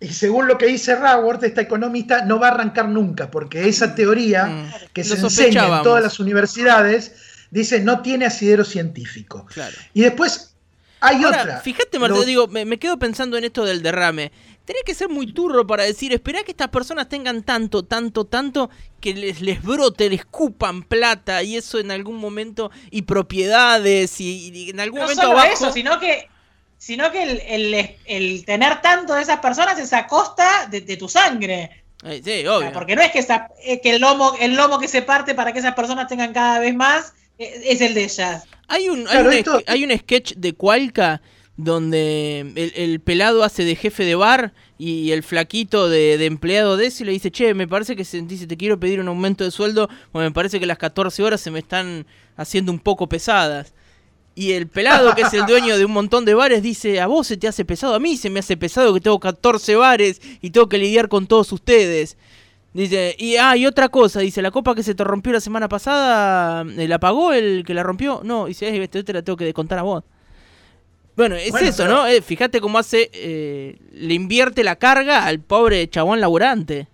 Y 0.00 0.08
según 0.08 0.48
lo 0.48 0.58
que 0.58 0.66
dice 0.66 0.96
Raworth, 0.96 1.44
esta 1.44 1.62
economista 1.62 2.24
no 2.24 2.38
va 2.38 2.48
a 2.48 2.50
arrancar 2.50 2.88
nunca, 2.88 3.30
porque 3.30 3.68
esa 3.68 3.94
teoría 3.94 4.46
mm. 4.46 4.72
que 4.92 5.04
se 5.04 5.14
enseña 5.14 5.78
en 5.78 5.82
todas 5.82 6.02
las 6.02 6.20
universidades 6.20 7.12
dice 7.50 7.80
no 7.80 8.02
tiene 8.02 8.26
asidero 8.26 8.64
científico. 8.64 9.46
Y 9.94 10.02
después 10.02 10.54
hay 11.00 11.24
otra. 11.24 11.60
Fíjate, 11.60 11.98
Martín, 11.98 12.26
digo, 12.26 12.48
me, 12.48 12.64
me, 12.64 12.78
quedo 12.78 12.98
pensando 12.98 13.36
en 13.36 13.44
esto 13.44 13.64
del 13.64 13.82
derrame. 13.82 14.32
Tenés 14.64 14.82
que 14.84 14.94
ser 14.94 15.10
muy 15.10 15.32
turro 15.32 15.66
para 15.66 15.84
decir, 15.84 16.12
espera 16.12 16.42
que 16.42 16.52
estas 16.52 16.68
personas 16.68 17.08
tengan 17.08 17.42
tanto, 17.42 17.82
tanto, 17.82 18.24
tanto, 18.24 18.70
que 18.98 19.12
les, 19.12 19.42
les 19.42 19.62
brote, 19.62 20.08
les 20.08 20.20
escupan 20.20 20.82
plata 20.82 21.42
y 21.42 21.56
eso 21.56 21.78
en 21.78 21.90
algún 21.90 22.16
momento, 22.16 22.70
y 22.90 23.02
propiedades, 23.02 24.18
y, 24.20 24.70
en 24.70 24.80
algún 24.80 25.00
momento 25.00 25.20
solo 25.20 25.42
eso, 25.42 25.70
sino 25.70 26.00
que, 26.00 26.30
sino 26.78 27.12
que 27.12 27.94
el, 28.06 28.44
tener 28.46 28.80
tanto 28.80 29.14
de 29.14 29.22
esas 29.22 29.40
personas 29.40 29.78
es 29.78 29.92
a 29.92 30.06
costa 30.06 30.66
de, 30.70 30.96
tu 30.96 31.10
sangre. 31.10 31.84
Eh, 32.02 32.22
sí, 32.24 32.46
obvio. 32.46 32.72
porque 32.72 32.96
no 32.96 33.02
es 33.02 33.12
que, 33.12 33.26
eh, 33.64 33.80
que 33.82 33.90
el, 33.90 34.00
lomo, 34.00 34.34
el 34.40 34.54
lomo 34.54 34.78
que 34.78 34.88
se 34.88 35.02
parte 35.02 35.34
para 35.34 35.52
que 35.52 35.58
esas 35.58 35.74
personas 35.74 36.08
tengan 36.08 36.32
cada 36.32 36.58
vez 36.58 36.74
más 36.74 37.12
eh, 37.38 37.62
es 37.64 37.82
el 37.82 37.92
de 37.92 38.04
ellas. 38.04 38.44
Hay 38.68 38.88
un, 38.88 39.06
hay, 39.08 39.26
un, 39.26 39.62
hay 39.66 39.84
un 39.84 39.98
sketch 39.98 40.34
de 40.36 40.54
Cualca 40.54 41.20
donde 41.56 42.72
el, 42.74 43.00
pelado 43.00 43.44
hace 43.44 43.64
de 43.64 43.76
jefe 43.76 44.04
de 44.04 44.16
bar 44.16 44.52
y 44.76 45.12
el 45.12 45.22
flaquito 45.22 45.88
de, 45.88 46.14
empleado 46.24 46.76
de 46.76 46.86
ese 46.86 47.04
le 47.04 47.12
dice, 47.12 47.30
che, 47.30 47.54
me 47.54 47.68
parece 47.68 47.94
que 47.94 48.04
se 48.04 48.22
dice, 48.22 48.46
te 48.46 48.56
quiero 48.56 48.80
pedir 48.80 49.00
un 49.00 49.08
aumento 49.08 49.44
de 49.44 49.50
sueldo, 49.50 49.88
o 50.12 50.18
me 50.18 50.32
parece 50.32 50.58
que 50.58 50.66
las 50.66 50.78
14 50.78 51.22
horas 51.22 51.40
se 51.40 51.50
me 51.50 51.60
están 51.60 52.06
haciendo 52.36 52.72
un 52.72 52.80
poco 52.80 53.08
pesadas. 53.08 53.72
Y 54.36 54.52
el 54.52 54.66
pelado, 54.66 55.14
que 55.14 55.22
es 55.22 55.32
el 55.32 55.46
dueño 55.46 55.78
de 55.78 55.84
un 55.84 55.92
montón 55.92 56.24
de 56.24 56.34
bares, 56.34 56.60
dice, 56.60 57.00
a 57.00 57.06
vos 57.06 57.28
se 57.28 57.36
te 57.36 57.46
hace 57.46 57.64
pesado, 57.64 57.94
a 57.94 58.00
mí 58.00 58.16
se 58.16 58.30
me 58.30 58.40
hace 58.40 58.56
pesado 58.56 58.92
que 58.92 59.00
tengo 59.00 59.20
14 59.20 59.76
bares 59.76 60.20
y 60.40 60.50
tengo 60.50 60.68
que 60.68 60.78
lidiar 60.78 61.08
con 61.08 61.28
todos 61.28 61.52
ustedes. 61.52 62.16
Dice, 62.72 63.14
y 63.16 63.36
ah, 63.36 63.56
y 63.56 63.66
otra 63.66 63.88
cosa, 63.88 64.18
dice, 64.18 64.42
la 64.42 64.50
copa 64.50 64.74
que 64.74 64.82
se 64.82 64.96
te 64.96 65.04
rompió 65.04 65.32
la 65.32 65.40
semana 65.40 65.68
pasada, 65.68 66.64
eh, 66.76 66.88
¿la 66.88 66.98
pagó 66.98 67.32
el 67.32 67.62
que 67.64 67.74
la 67.74 67.84
rompió? 67.84 68.22
No, 68.24 68.46
dice, 68.46 68.82
este, 68.82 69.04
te 69.04 69.12
la 69.12 69.22
tengo 69.22 69.36
que 69.36 69.44
descontar 69.44 69.78
a 69.78 69.82
vos. 69.82 70.02
Bueno, 71.16 71.36
es 71.36 71.50
Bueno, 71.52 71.68
eso, 71.68 71.82
pero- 71.84 71.94
¿no? 71.96 72.06
Eh, 72.06 72.22
fíjate 72.22 72.60
cómo 72.60 72.78
hace, 72.78 73.10
eh, 73.12 73.78
le 73.92 74.14
invierte 74.14 74.64
la 74.64 74.76
carga 74.76 75.24
al 75.26 75.40
pobre 75.40 75.88
chabón 75.88 76.20
laburante. 76.20 76.88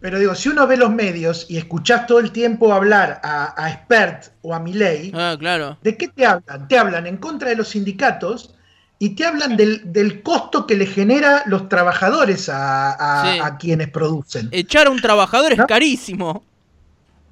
Pero 0.00 0.18
digo, 0.18 0.34
si 0.34 0.48
uno 0.50 0.66
ve 0.66 0.76
los 0.76 0.90
medios 0.90 1.46
y 1.48 1.56
escuchás 1.56 2.06
todo 2.06 2.18
el 2.20 2.30
tiempo 2.30 2.72
hablar 2.72 3.20
a, 3.22 3.44
a 3.62 3.72
Spert 3.72 4.26
o 4.42 4.54
a 4.54 4.60
Milley, 4.60 5.10
Ah, 5.14 5.36
claro. 5.38 5.78
¿de 5.82 5.96
qué 5.96 6.08
te 6.08 6.24
hablan? 6.24 6.68
Te 6.68 6.78
hablan 6.78 7.06
en 7.06 7.16
contra 7.16 7.48
de 7.48 7.56
los 7.56 7.68
sindicatos 7.68 8.54
y 8.98 9.10
te 9.10 9.24
hablan 9.26 9.56
del, 9.56 9.92
del 9.92 10.22
costo 10.22 10.66
que 10.66 10.76
le 10.76 10.86
genera 10.86 11.42
los 11.46 11.68
trabajadores 11.68 12.48
a, 12.48 12.92
a- 12.92 13.32
Sí. 13.34 13.40
a 13.42 13.56
quienes 13.58 13.88
producen. 13.88 14.48
Echar 14.52 14.86
a 14.86 14.90
un 14.90 15.00
trabajador 15.00 15.52
es 15.52 15.60
carísimo. 15.66 16.44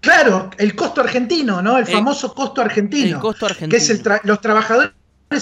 Claro, 0.01 0.51
el 0.59 0.75
costo 0.75 1.01
argentino, 1.01 1.63
¿no? 1.63 1.79
El, 1.79 1.87
El- 1.87 1.93
famoso 1.95 2.35
costo 2.35 2.61
argentino. 2.61 3.17
el 3.17 3.23
costo 3.23 3.47
Que 3.47 3.53
es 3.77 3.89
el 3.89 3.97
argentino. 3.99 4.05
tra- 4.17 4.21
los 4.25 4.41
trabajadores 4.41 4.91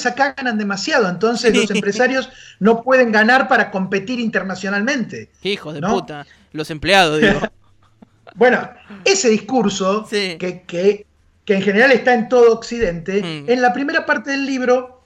acá 0.07 0.35
ganan 0.37 0.59
demasiado, 0.59 1.09
entonces 1.09 1.57
los 1.57 1.71
empresarios 1.71 2.29
no 2.61 2.83
pueden 2.83 3.13
ganar 3.13 3.49
para 3.49 3.71
competir 3.71 4.19
internacionalmente. 4.21 5.31
Qué 5.43 5.51
hijos 5.51 5.75
de 5.75 5.81
¿No? 5.81 5.91
puta. 5.93 6.27
Los 6.53 6.71
empleados, 6.71 7.21
digo. 7.21 7.41
Bueno, 8.35 8.67
ese 9.05 9.29
discurso 9.29 10.07
Sí. 10.09 10.37
que, 10.39 10.63
que- 10.63 11.07
que 11.45 11.55
en 11.57 11.63
general 11.63 11.93
está 11.93 12.15
en 12.15 12.29
todo 12.31 12.53
Occidente, 12.53 13.21
Mm. 13.23 13.51
en 13.51 13.61
la 13.61 13.73
primera 13.75 14.07
parte 14.07 14.31
del 14.31 14.47
libro, 14.47 15.03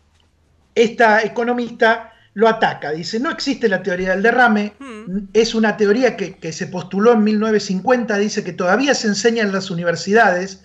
esta 0.75 1.23
economista 1.23 2.12
lo 2.35 2.47
ataca. 2.49 2.90
Dice, 2.93 3.19
no 3.19 3.31
existe 3.31 3.69
la 3.69 3.83
teoría 3.83 4.11
del 4.11 4.23
derrame, 4.23 4.75
Mm. 4.78 5.19
es 5.33 5.55
una 5.55 5.76
teoría 5.76 6.16
que, 6.16 6.37
que 6.37 6.52
se 6.52 6.66
postuló 6.66 7.14
en 7.14 7.25
1950, 7.25 8.19
dice 8.19 8.45
que 8.45 8.52
todavía 8.52 8.95
se 8.95 9.09
enseña 9.09 9.43
en 9.43 9.52
las 9.52 9.71
universidades. 9.71 10.62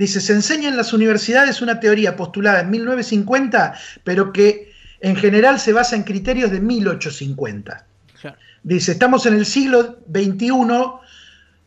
Dice, 0.00 0.22
se 0.22 0.32
enseña 0.32 0.70
en 0.70 0.78
las 0.78 0.94
universidades 0.94 1.60
una 1.60 1.78
teoría 1.78 2.16
postulada 2.16 2.60
en 2.60 2.70
1950, 2.70 3.74
pero 4.02 4.32
que 4.32 4.72
en 5.00 5.14
general 5.14 5.60
se 5.60 5.74
basa 5.74 5.94
en 5.94 6.04
criterios 6.04 6.50
de 6.50 6.58
1850. 6.58 7.86
Claro. 8.18 8.36
Dice, 8.62 8.92
estamos 8.92 9.26
en 9.26 9.34
el 9.34 9.44
siglo 9.44 9.98
XXI 10.10 10.52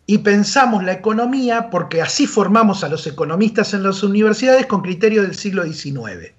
y 0.08 0.18
pensamos 0.18 0.84
la 0.84 0.94
economía, 0.94 1.70
porque 1.70 2.02
así 2.02 2.26
formamos 2.26 2.84
a 2.84 2.90
los 2.90 3.06
economistas 3.06 3.76
en 3.76 3.84
las 3.84 4.02
universidades 4.02 4.66
con 4.66 4.82
criterios 4.82 5.28
del 5.28 5.36
siglo 5.36 5.64
XIX. 5.64 6.34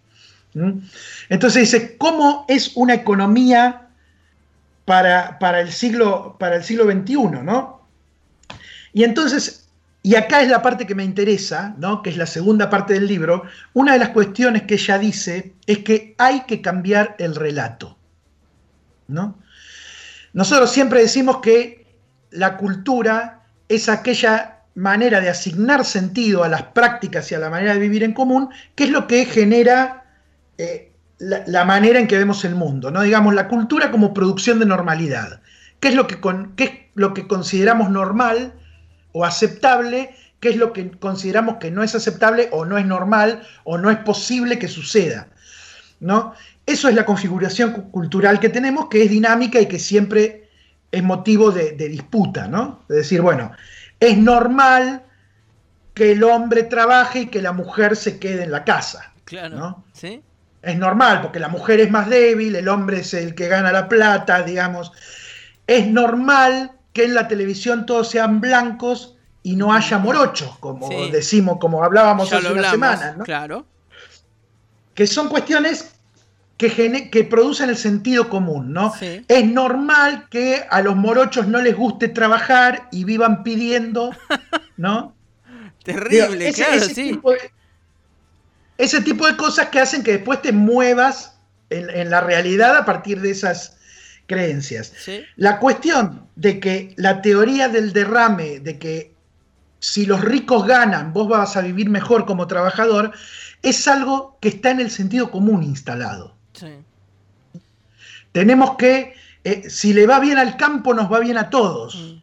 ¿Mm? 0.54 0.80
Entonces 1.28 1.70
dice, 1.70 1.96
¿cómo 1.96 2.44
es 2.48 2.72
una 2.74 2.94
economía 2.94 3.86
para, 4.84 5.38
para 5.38 5.60
el, 5.60 5.70
siglo, 5.70 6.34
para 6.40 6.56
el 6.56 6.64
siglo 6.64 6.90
XXI? 6.90 7.14
¿no? 7.44 7.86
Y 8.92 9.04
entonces, 9.04 9.63
y 10.06 10.16
acá 10.16 10.42
es 10.42 10.50
la 10.50 10.60
parte 10.60 10.86
que 10.86 10.94
me 10.94 11.02
interesa, 11.02 11.74
¿no? 11.78 12.02
que 12.02 12.10
es 12.10 12.18
la 12.18 12.26
segunda 12.26 12.68
parte 12.68 12.92
del 12.92 13.06
libro, 13.06 13.44
una 13.72 13.94
de 13.94 13.98
las 13.98 14.10
cuestiones 14.10 14.64
que 14.64 14.74
ella 14.74 14.98
dice 14.98 15.54
es 15.66 15.78
que 15.78 16.14
hay 16.18 16.42
que 16.42 16.60
cambiar 16.60 17.16
el 17.18 17.34
relato. 17.34 17.96
¿no? 19.08 19.38
Nosotros 20.34 20.70
siempre 20.70 21.00
decimos 21.00 21.38
que 21.38 21.86
la 22.30 22.58
cultura 22.58 23.44
es 23.66 23.88
aquella 23.88 24.58
manera 24.74 25.22
de 25.22 25.30
asignar 25.30 25.86
sentido 25.86 26.44
a 26.44 26.50
las 26.50 26.64
prácticas 26.64 27.32
y 27.32 27.36
a 27.36 27.38
la 27.38 27.48
manera 27.48 27.72
de 27.72 27.80
vivir 27.80 28.02
en 28.02 28.12
común, 28.12 28.50
que 28.74 28.84
es 28.84 28.90
lo 28.90 29.06
que 29.06 29.24
genera 29.24 30.04
eh, 30.58 30.92
la, 31.16 31.64
manera 31.64 31.98
en 31.98 32.08
que 32.08 32.18
vemos 32.18 32.44
el 32.44 32.56
mundo, 32.56 32.90
¿no? 32.90 33.00
Digamos, 33.00 33.32
la 33.32 33.48
cultura 33.48 33.90
como 33.90 34.12
producción 34.12 34.58
de 34.58 34.66
normalidad. 34.66 35.40
¿Qué 35.80 35.88
es 35.88 35.94
lo 35.94 36.06
que, 36.06 36.20
qué 36.56 36.64
es 36.64 36.70
lo 36.94 37.14
que 37.14 37.26
consideramos 37.26 37.88
normal 37.88 38.52
o 39.14 39.24
aceptable? 39.24 40.14
¿Qué 40.40 40.50
es 40.50 40.56
lo 40.56 40.74
que 40.74 40.90
consideramos 40.90 41.56
que 41.56 41.70
no 41.70 41.82
es 41.82 41.94
aceptable 41.94 42.48
o 42.52 42.66
no 42.66 42.76
es 42.76 42.84
normal 42.84 43.42
o 43.64 43.78
no 43.78 43.90
es 43.90 43.96
posible 43.98 44.58
que 44.58 44.68
suceda? 44.68 45.28
¿no? 46.00 46.34
Eso 46.66 46.88
es 46.88 46.94
la 46.94 47.06
configuración 47.06 47.72
cu- 47.72 47.90
cultural 47.90 48.40
que 48.40 48.50
tenemos, 48.50 48.88
que 48.90 49.04
es 49.04 49.10
dinámica 49.10 49.58
y 49.60 49.66
que 49.66 49.78
siempre 49.78 50.50
es 50.92 51.02
motivo 51.02 51.50
de, 51.50 51.72
de 51.72 51.88
disputa, 51.88 52.46
¿no? 52.46 52.82
Es 52.90 52.96
decir, 52.96 53.20
bueno, 53.22 53.52
es 54.00 54.16
normal 54.18 55.02
que 55.94 56.12
el 56.12 56.22
hombre 56.24 56.64
trabaje 56.64 57.20
y 57.20 57.26
que 57.26 57.40
la 57.40 57.52
mujer 57.52 57.96
se 57.96 58.18
quede 58.18 58.42
en 58.44 58.50
la 58.50 58.64
casa. 58.64 59.12
Claro. 59.24 59.56
¿No? 59.56 59.84
¿Sí? 59.92 60.22
Es 60.62 60.76
normal, 60.76 61.22
porque 61.22 61.38
la 61.40 61.48
mujer 61.48 61.80
es 61.80 61.90
más 61.90 62.08
débil, 62.08 62.54
el 62.56 62.68
hombre 62.68 63.00
es 63.00 63.14
el 63.14 63.34
que 63.34 63.48
gana 63.48 63.72
la 63.72 63.88
plata, 63.88 64.42
digamos. 64.42 64.92
Es 65.66 65.86
normal 65.86 66.72
que 66.94 67.04
en 67.04 67.12
la 67.14 67.28
televisión 67.28 67.84
todos 67.84 68.08
sean 68.08 68.40
blancos 68.40 69.16
y 69.42 69.56
no 69.56 69.74
haya 69.74 69.98
morochos, 69.98 70.56
como 70.58 70.88
Sí. 70.88 71.10
decimos, 71.10 71.58
como 71.60 71.84
hablábamos 71.84 72.30
Ya 72.30 72.38
hace 72.38 72.50
una 72.52 72.70
semana, 72.70 73.14
¿no? 73.18 73.24
Claro. 73.24 73.66
que 74.94 75.06
son 75.08 75.28
cuestiones 75.28 75.90
que, 76.56 77.10
que 77.10 77.24
producen 77.24 77.68
el 77.68 77.76
sentido 77.76 78.28
común, 78.30 78.72
¿no? 78.72 78.94
Sí. 78.94 79.24
Es 79.26 79.44
normal 79.44 80.28
que 80.30 80.64
a 80.70 80.80
los 80.82 80.94
morochos 80.94 81.48
no 81.48 81.60
les 81.60 81.76
guste 81.76 82.08
trabajar 82.08 82.88
y 82.92 83.02
vivan 83.04 83.42
pidiendo, 83.42 84.12
¿no? 84.78 85.14
Digo, 85.84 85.98
Terrible, 86.00 86.48
ese, 86.48 86.62
claro, 86.62 86.76
ese 86.76 86.94
sí. 86.94 87.10
tipo 87.10 87.32
de, 87.32 87.50
ese 88.78 89.02
tipo 89.02 89.26
de 89.26 89.36
cosas 89.36 89.68
que 89.68 89.80
hacen 89.80 90.02
que 90.04 90.12
después 90.12 90.40
te 90.40 90.52
muevas 90.52 91.36
en, 91.70 91.90
en 91.90 92.08
la 92.08 92.20
realidad 92.20 92.76
a 92.76 92.84
partir 92.84 93.20
de 93.20 93.32
esas 93.32 93.76
creencias. 94.26 94.92
Sí. 94.96 95.22
La 95.36 95.58
cuestión 95.58 96.26
de 96.36 96.60
que 96.60 96.94
la 96.96 97.22
teoría 97.22 97.68
del 97.68 97.92
derrame, 97.92 98.60
de 98.60 98.78
que 98.78 99.14
si 99.78 100.06
los 100.06 100.22
ricos 100.22 100.66
ganan, 100.66 101.12
vos 101.12 101.28
vas 101.28 101.56
a 101.56 101.60
vivir 101.60 101.90
mejor 101.90 102.24
como 102.24 102.46
trabajador, 102.46 103.12
es 103.62 103.86
algo 103.86 104.38
que 104.40 104.48
está 104.48 104.70
en 104.70 104.80
el 104.80 104.90
sentido 104.90 105.30
común 105.30 105.62
instalado. 105.62 106.34
Sí. 106.52 106.68
Tenemos 108.32 108.76
que, 108.76 109.14
eh, 109.44 109.68
si 109.68 109.92
le 109.92 110.06
va 110.06 110.20
bien 110.20 110.38
al 110.38 110.56
campo, 110.56 110.94
nos 110.94 111.12
va 111.12 111.20
bien 111.20 111.36
a 111.38 111.50
todos. 111.50 111.94
Mm. 111.96 112.22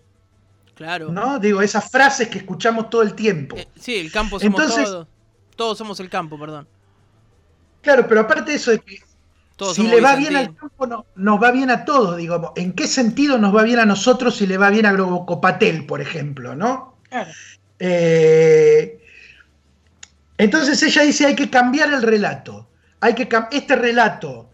Claro. 0.76 1.12
¿No? 1.12 1.38
Digo, 1.38 1.62
esas 1.62 1.90
frases 1.92 2.28
que 2.30 2.40
escuchamos 2.40 2.90
todo 2.90 3.04
el 3.04 3.14
tiempo. 3.14 3.56
Eh, 3.56 3.68
sí, 3.80 3.96
el 3.96 4.12
campo 4.12 4.40
somos 4.40 4.60
Entonces- 4.60 4.86
todos. 4.86 5.08
Todos 5.56 5.78
somos 5.78 6.00
el 6.00 6.10
campo, 6.10 6.40
perdón. 6.40 6.68
Claro, 7.82 8.08
pero 8.08 8.22
aparte 8.22 8.52
de 8.52 8.58
eso 8.58 8.72
de 8.72 8.80
que 8.80 8.98
Todos 9.62 9.76
si 9.76 9.84
le 9.84 10.02
va 10.02 10.16
bien 10.16 10.36
al 10.36 10.56
campo, 10.56 10.88
no- 10.88 11.06
nos 11.14 11.40
va 11.40 11.52
bien 11.52 11.70
a 11.70 11.86
todos, 11.86 12.18
digo, 12.18 12.52
¿en 12.56 12.74
qué 12.74 12.88
sentido 12.88 13.38
nos 13.38 13.56
va 13.56 13.62
bien 13.62 13.78
a 13.78 13.86
nosotros 13.86 14.36
si 14.38 14.48
le 14.48 14.58
va 14.58 14.72
bien 14.72 14.88
a 14.88 14.92
Globocopatel, 14.92 15.86
por 15.86 16.02
ejemplo, 16.02 16.56
¿no? 16.56 16.98
Claro. 17.10 17.30
Eh, 17.78 19.00
entonces 20.40 20.82
ella 20.82 21.04
dice, 21.04 21.28
hay 21.28 21.36
que 21.36 21.52
cambiar 21.52 21.94
el 21.94 22.02
relato. 22.02 22.70
Hay 23.02 23.14
que 23.14 23.30
cam- 23.30 23.50
este 23.52 23.76
relato 23.76 24.51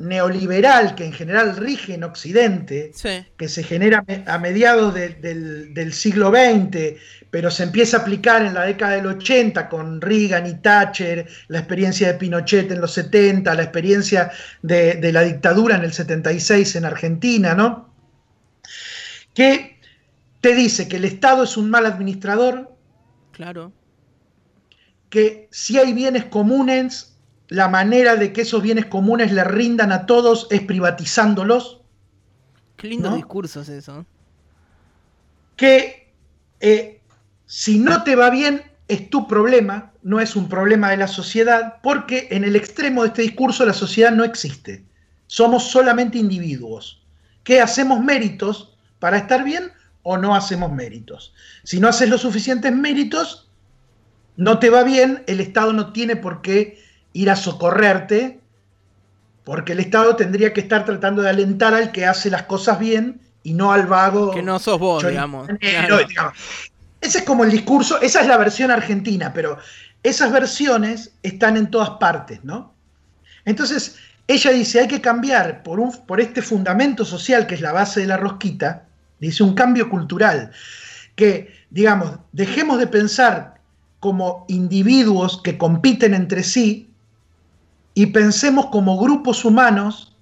neoliberal 0.00 0.94
que 0.94 1.04
en 1.04 1.12
general 1.12 1.56
rige 1.56 1.94
en 1.94 2.04
Occidente, 2.04 2.90
Sí. 2.94 3.24
que 3.36 3.48
se 3.48 3.62
genera 3.62 4.04
a 4.26 4.38
mediados 4.38 4.94
de- 4.94 5.10
del, 5.10 5.74
del 5.74 5.92
siglo 5.92 6.30
XX, 6.30 6.96
pero 7.30 7.50
se 7.50 7.62
empieza 7.64 7.98
a 7.98 8.00
aplicar 8.00 8.44
en 8.44 8.54
la 8.54 8.64
década 8.64 8.96
del 8.96 9.06
80 9.06 9.68
con 9.68 10.00
Reagan 10.00 10.46
y 10.46 10.54
Thatcher, 10.54 11.28
la 11.48 11.58
experiencia 11.58 12.08
de 12.08 12.14
Pinochet 12.18 12.70
en 12.72 12.80
los 12.80 12.92
70, 12.92 13.54
la 13.54 13.62
experiencia 13.62 14.30
de, 14.62 14.94
de 14.94 15.12
la 15.12 15.22
dictadura 15.22 15.76
en 15.76 15.84
el 15.84 15.92
76 15.92 16.74
en 16.76 16.84
Argentina, 16.86 17.54
¿no? 17.54 17.94
Que 19.34 19.78
te 20.40 20.54
dice 20.54 20.88
que 20.88 20.96
el 20.96 21.04
Estado 21.04 21.44
es 21.44 21.56
un 21.56 21.70
mal 21.70 21.86
administrador, 21.86 22.74
Claro. 23.32 23.72
que 25.08 25.48
si 25.50 25.78
hay 25.78 25.92
bienes 25.92 26.24
comunes, 26.24 27.09
la 27.50 27.68
manera 27.68 28.16
de 28.16 28.32
que 28.32 28.42
esos 28.42 28.62
bienes 28.62 28.86
comunes 28.86 29.32
le 29.32 29.44
rindan 29.44 29.92
a 29.92 30.06
todos 30.06 30.46
es 30.50 30.62
privatizándolos. 30.62 31.80
Qué 32.76 32.86
lindo 32.88 33.10
¿No? 33.10 33.16
discurso 33.16 33.60
es 33.60 33.68
eso. 33.68 34.06
que 35.56 36.10
eh, 36.60 37.00
si 37.46 37.78
no 37.78 38.02
te 38.04 38.16
va 38.16 38.30
bien 38.30 38.62
es 38.88 39.10
tu 39.10 39.26
problema, 39.28 39.92
no 40.02 40.20
es 40.20 40.34
un 40.36 40.48
problema 40.48 40.90
de 40.90 40.96
la 40.96 41.06
sociedad, 41.08 41.76
porque 41.82 42.28
en 42.30 42.44
el 42.44 42.56
extremo 42.56 43.02
de 43.02 43.08
este 43.08 43.22
discurso 43.22 43.66
la 43.66 43.74
sociedad 43.74 44.12
no 44.12 44.24
existe. 44.24 44.84
Somos 45.26 45.70
solamente 45.70 46.18
individuos. 46.18 46.96
que 47.42 47.60
hacemos 47.60 48.00
méritos 48.00 48.76
para 48.98 49.16
estar 49.16 49.42
bien 49.44 49.72
o 50.02 50.16
no 50.18 50.34
hacemos 50.36 50.70
méritos? 50.72 51.32
Si 51.64 51.80
no 51.80 51.88
haces 51.88 52.08
los 52.08 52.20
suficientes 52.20 52.72
méritos, 52.74 53.48
no 54.36 54.58
te 54.58 54.70
va 54.70 54.82
bien, 54.84 55.24
el 55.26 55.40
Estado 55.40 55.72
no 55.72 55.92
tiene 55.92 56.16
por 56.16 56.42
qué 56.42 56.78
ir 57.12 57.30
a 57.30 57.36
socorrerte, 57.36 58.40
porque 59.44 59.72
el 59.72 59.80
Estado 59.80 60.16
tendría 60.16 60.52
que 60.52 60.60
estar 60.60 60.84
tratando 60.84 61.22
de 61.22 61.30
alentar 61.30 61.74
al 61.74 61.92
que 61.92 62.06
hace 62.06 62.30
las 62.30 62.44
cosas 62.44 62.78
bien 62.78 63.20
y 63.42 63.54
no 63.54 63.72
al 63.72 63.86
vago. 63.86 64.30
Que 64.30 64.42
no 64.42 64.58
sos 64.58 64.78
vos, 64.78 65.02
Yo- 65.02 65.08
digamos. 65.08 65.48
Claro. 65.60 65.98
digamos. 66.06 66.34
Ese 67.00 67.18
es 67.18 67.24
como 67.24 67.44
el 67.44 67.50
discurso, 67.50 68.00
esa 68.02 68.20
es 68.20 68.26
la 68.26 68.36
versión 68.36 68.70
argentina, 68.70 69.32
pero 69.32 69.58
esas 70.02 70.30
versiones 70.30 71.12
están 71.22 71.56
en 71.56 71.70
todas 71.70 71.90
partes, 71.98 72.44
¿no? 72.44 72.74
Entonces, 73.46 73.96
ella 74.28 74.50
dice, 74.50 74.80
hay 74.80 74.88
que 74.88 75.00
cambiar 75.00 75.62
por, 75.62 75.80
un, 75.80 75.92
por 76.06 76.20
este 76.20 76.42
fundamento 76.42 77.04
social 77.06 77.46
que 77.46 77.54
es 77.54 77.62
la 77.62 77.72
base 77.72 78.00
de 78.00 78.06
la 78.06 78.18
rosquita, 78.18 78.84
dice 79.18 79.42
un 79.42 79.54
cambio 79.54 79.88
cultural, 79.88 80.52
que, 81.16 81.52
digamos, 81.70 82.18
dejemos 82.32 82.78
de 82.78 82.86
pensar 82.86 83.54
como 83.98 84.44
individuos 84.48 85.40
que 85.42 85.58
compiten 85.58 86.14
entre 86.14 86.42
sí 86.42 86.89
y 87.94 88.06
pensemos 88.06 88.66
como 88.66 88.98
grupos 88.98 89.44
humanos 89.44 90.16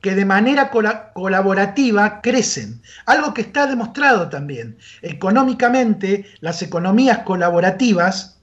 que 0.00 0.14
de 0.14 0.24
manera 0.24 0.70
colaborativa 0.70 2.20
crecen. 2.20 2.80
Algo 3.06 3.34
que 3.34 3.42
está 3.42 3.66
demostrado 3.66 4.28
también. 4.28 4.78
Económicamente, 5.02 6.26
las 6.40 6.62
economías 6.62 7.18
colaborativas 7.20 8.38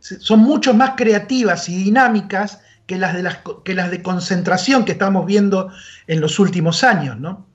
son 0.00 0.40
mucho 0.40 0.74
más 0.74 0.92
creativas 0.96 1.68
y 1.68 1.76
dinámicas 1.76 2.60
que 2.86 2.96
las 2.98 3.14
de, 3.14 3.22
las, 3.22 3.38
que 3.64 3.74
las 3.74 3.90
de 3.90 4.02
concentración 4.02 4.84
que 4.84 4.92
estamos 4.92 5.26
viendo 5.26 5.70
en 6.06 6.20
los 6.20 6.38
últimos 6.38 6.84
años. 6.84 7.18
¿no? 7.18 7.46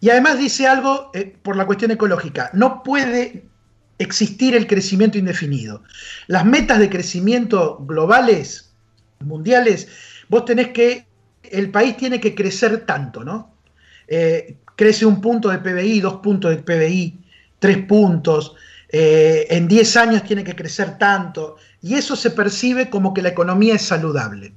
Y 0.00 0.10
además 0.10 0.38
dice 0.38 0.66
algo 0.66 1.10
eh, 1.14 1.36
por 1.42 1.56
la 1.56 1.66
cuestión 1.66 1.90
ecológica. 1.92 2.50
No 2.52 2.82
puede 2.82 3.46
existir 3.98 4.54
el 4.54 4.66
crecimiento 4.66 5.18
indefinido. 5.18 5.82
Las 6.26 6.44
metas 6.44 6.78
de 6.78 6.90
crecimiento 6.90 7.78
globales, 7.86 8.71
mundiales, 9.24 9.88
vos 10.28 10.44
tenés 10.44 10.68
que, 10.68 11.06
el 11.42 11.70
país 11.70 11.96
tiene 11.96 12.20
que 12.20 12.34
crecer 12.34 12.86
tanto, 12.86 13.24
¿no? 13.24 13.54
Eh, 14.08 14.56
crece 14.76 15.06
un 15.06 15.20
punto 15.20 15.48
de 15.48 15.58
PBI, 15.58 16.00
dos 16.00 16.16
puntos 16.16 16.50
de 16.50 16.62
PBI, 16.62 17.18
tres 17.58 17.78
puntos, 17.86 18.54
eh, 18.88 19.46
en 19.50 19.68
10 19.68 19.96
años 19.96 20.24
tiene 20.24 20.44
que 20.44 20.54
crecer 20.54 20.98
tanto, 20.98 21.56
y 21.80 21.94
eso 21.94 22.14
se 22.16 22.30
percibe 22.30 22.90
como 22.90 23.14
que 23.14 23.22
la 23.22 23.30
economía 23.30 23.74
es 23.74 23.82
saludable. 23.82 24.52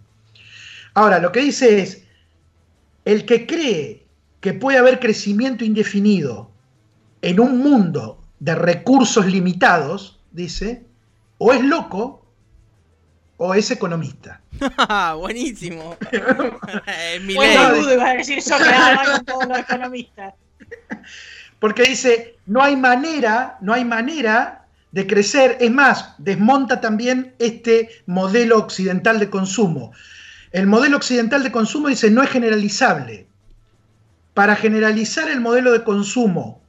Ahora, 0.94 1.20
lo 1.20 1.32
que 1.32 1.42
dice 1.42 1.82
es, 1.82 2.04
el 3.06 3.26
que 3.26 3.46
cree 3.46 4.06
que 4.42 4.54
puede 4.54 4.78
haber 4.78 5.00
crecimiento 5.00 5.64
indefinido 5.64 6.52
en 7.22 7.40
un 7.40 7.60
mundo 7.60 8.24
de 8.40 8.56
recursos 8.56 9.26
limitados, 9.26 10.20
dice, 10.32 10.86
o 11.38 11.54
es 11.54 11.64
loco 11.64 12.25
o 13.38 13.54
es 13.54 13.72
economista. 13.72 14.42
Buenísimo. 15.18 15.98
a 18.02 18.14
decir 18.14 18.38
eso 18.38 18.56
que 18.58 19.24
todos 19.26 19.48
los 19.48 19.60
economistas. 19.60 20.34
Porque 21.60 21.84
dice, 21.84 22.38
no 22.46 22.62
hay 22.62 22.76
manera, 22.76 23.58
no 23.62 23.74
hay 23.74 23.86
manera 23.86 24.66
de 24.92 25.08
crecer. 25.08 25.58
Es 25.60 25.72
más, 25.72 26.16
desmonta 26.18 26.80
también 26.80 27.34
este 27.40 27.90
modelo 28.06 28.58
occidental 28.58 29.20
de 29.20 29.30
consumo. 29.30 29.92
El 30.52 30.68
modelo 30.68 30.98
occidental 30.98 31.44
de 31.44 31.52
consumo 31.52 31.90
dice 31.90 32.10
no 32.10 32.24
es 32.24 32.30
generalizable. 32.30 33.28
Para 34.34 34.56
generalizar 34.56 35.30
el 35.30 35.42
modelo 35.42 35.72
de 35.72 35.84
consumo, 35.84 36.62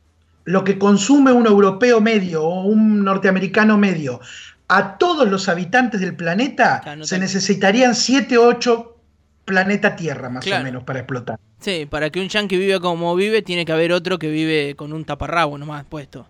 lo 0.44 0.64
que 0.64 0.78
consume 0.78 1.32
un 1.32 1.46
europeo 1.46 2.00
medio 2.00 2.44
o 2.44 2.62
un 2.62 3.04
norteamericano 3.04 3.76
medio, 3.76 4.20
a 4.68 4.98
todos 4.98 5.28
los 5.28 5.48
habitantes 5.48 6.00
del 6.00 6.16
planeta, 6.16 6.82
se 7.02 7.18
necesitarían 7.18 7.94
7 7.94 8.38
o 8.38 8.46
8 8.46 8.96
planeta 9.44 9.94
Tierra, 9.94 10.28
más 10.28 10.46
o 10.46 10.62
menos, 10.62 10.84
para 10.84 11.00
explotar. 11.00 11.38
Sí, 11.60 11.86
para 11.88 12.10
que 12.10 12.20
un 12.20 12.28
yankee 12.28 12.58
viva 12.58 12.80
como 12.80 13.14
vive, 13.14 13.42
tiene 13.42 13.64
que 13.64 13.72
haber 13.72 13.92
otro 13.92 14.18
que 14.18 14.28
vive 14.28 14.74
con 14.76 14.92
un 14.92 15.04
taparrabo 15.04 15.56
nomás 15.56 15.84
puesto. 15.84 16.26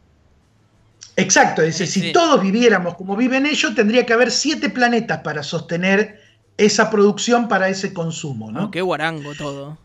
Exacto, 1.17 1.63
dice, 1.63 1.87
si 1.87 2.13
todos 2.13 2.43
viviéramos 2.43 2.95
como 2.95 3.17
viven 3.17 3.47
ellos, 3.47 3.75
tendría 3.75 4.05
que 4.05 4.13
haber 4.13 4.31
siete 4.31 4.69
planetas 4.69 5.21
para 5.21 5.43
sostener 5.43 6.21
esa 6.59 6.91
producción 6.91 7.49
para 7.49 7.69
ese 7.69 7.95
consumo, 7.95 8.53
¿no? 8.53 8.67
Oh, 8.67 8.71
qué 8.71 8.83
guarango 8.83 9.35
todo. 9.35 9.79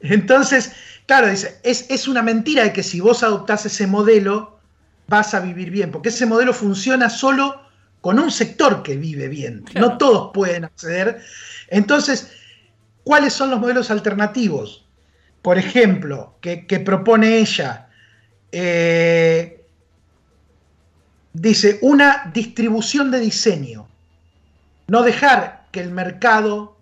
Entonces, 0.00 0.72
claro, 1.06 1.28
dice, 1.28 1.58
es, 1.64 1.90
es, 1.90 2.06
una 2.06 2.22
mentira 2.22 2.62
de 2.62 2.72
que 2.72 2.84
si 2.84 3.00
vos 3.00 3.24
adoptás 3.24 3.66
ese 3.66 3.88
modelo, 3.88 4.57
vas 5.08 5.34
a 5.34 5.40
vivir 5.40 5.70
bien, 5.70 5.90
porque 5.90 6.10
ese 6.10 6.26
modelo 6.26 6.52
funciona 6.52 7.10
solo 7.10 7.62
con 8.00 8.18
un 8.18 8.30
sector 8.30 8.82
que 8.82 8.96
vive 8.96 9.28
bien. 9.28 9.64
No 9.74 9.98
todos 9.98 10.30
pueden 10.32 10.64
acceder. 10.64 11.20
Entonces, 11.68 12.32
¿cuáles 13.02 13.32
son 13.32 13.50
los 13.50 13.58
modelos 13.58 13.90
alternativos? 13.90 14.86
Por 15.42 15.58
ejemplo, 15.58 16.36
que, 16.40 16.58
propone 16.84 17.38
ella, 17.38 17.88
eh, 18.52 19.64
dice, 21.32 21.78
una 21.82 22.30
distribución 22.32 23.10
de 23.10 23.20
diseño. 23.20 23.88
No 24.88 25.02
dejar 25.02 25.66
que 25.72 25.80
el 25.80 25.90
mercado 25.90 26.76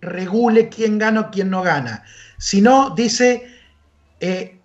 regule 0.00 0.68
quién 0.68 0.98
gana 0.98 1.20
o 1.20 1.30
quién 1.30 1.50
no 1.50 1.62
gana, 1.62 2.04
sino, 2.38 2.90
dice, 2.90 3.46
eh, 4.20 4.58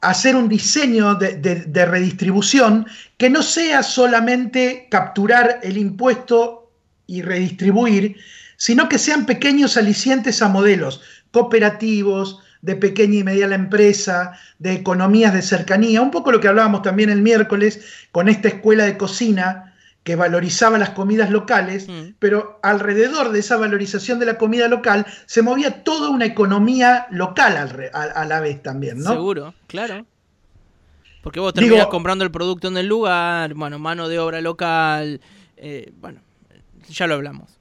hacer 0.00 0.36
un 0.36 0.48
diseño 0.48 1.14
de, 1.14 1.86
redistribución 1.86 2.86
que 3.16 3.30
no 3.30 3.42
sea 3.42 3.82
solamente 3.82 4.88
capturar 4.90 5.60
el 5.62 5.78
impuesto 5.78 6.70
y 7.06 7.22
redistribuir, 7.22 8.16
sino 8.56 8.88
que 8.88 8.98
sean 8.98 9.26
pequeños 9.26 9.76
alicientes 9.76 10.42
a 10.42 10.48
modelos 10.48 11.00
cooperativos, 11.30 12.40
de 12.62 12.74
pequeña 12.74 13.18
y 13.20 13.24
mediana 13.24 13.54
empresa, 13.54 14.32
de 14.58 14.72
economías 14.72 15.32
de 15.32 15.42
cercanía, 15.42 16.02
un 16.02 16.10
poco 16.10 16.32
lo 16.32 16.40
que 16.40 16.48
hablábamos 16.48 16.82
también 16.82 17.10
el 17.10 17.22
miércoles 17.22 17.80
con 18.10 18.28
esta 18.28 18.48
escuela 18.48 18.84
de 18.84 18.96
cocina 18.96 19.65
que 20.06 20.14
valorizaba 20.14 20.78
las 20.78 20.90
comidas 20.90 21.30
locales, 21.30 21.88
mm. 21.88 22.14
pero 22.20 22.60
alrededor 22.62 23.32
de 23.32 23.40
esa 23.40 23.56
valorización 23.56 24.20
de 24.20 24.26
la 24.26 24.38
comida 24.38 24.68
local 24.68 25.04
se 25.26 25.42
movía 25.42 25.82
toda 25.82 26.10
una 26.10 26.26
economía 26.26 27.08
local 27.10 27.90
a, 27.92 28.24
la 28.24 28.38
vez 28.38 28.62
también, 28.62 29.00
¿no? 29.00 29.10
Seguro, 29.10 29.52
claro. 29.66 30.06
Porque 31.24 31.40
vos 31.40 31.52
terminás 31.52 31.88
comprando 31.88 32.24
el 32.24 32.30
producto 32.30 32.68
en 32.68 32.76
el 32.76 32.86
lugar, 32.86 33.54
bueno, 33.54 33.80
mano 33.80 34.06
de 34.06 34.20
obra 34.20 34.40
local, 34.40 35.20
eh, 35.56 35.92
bueno, 36.00 36.20
ya 36.88 37.08
lo 37.08 37.14
hablamos. 37.14 37.58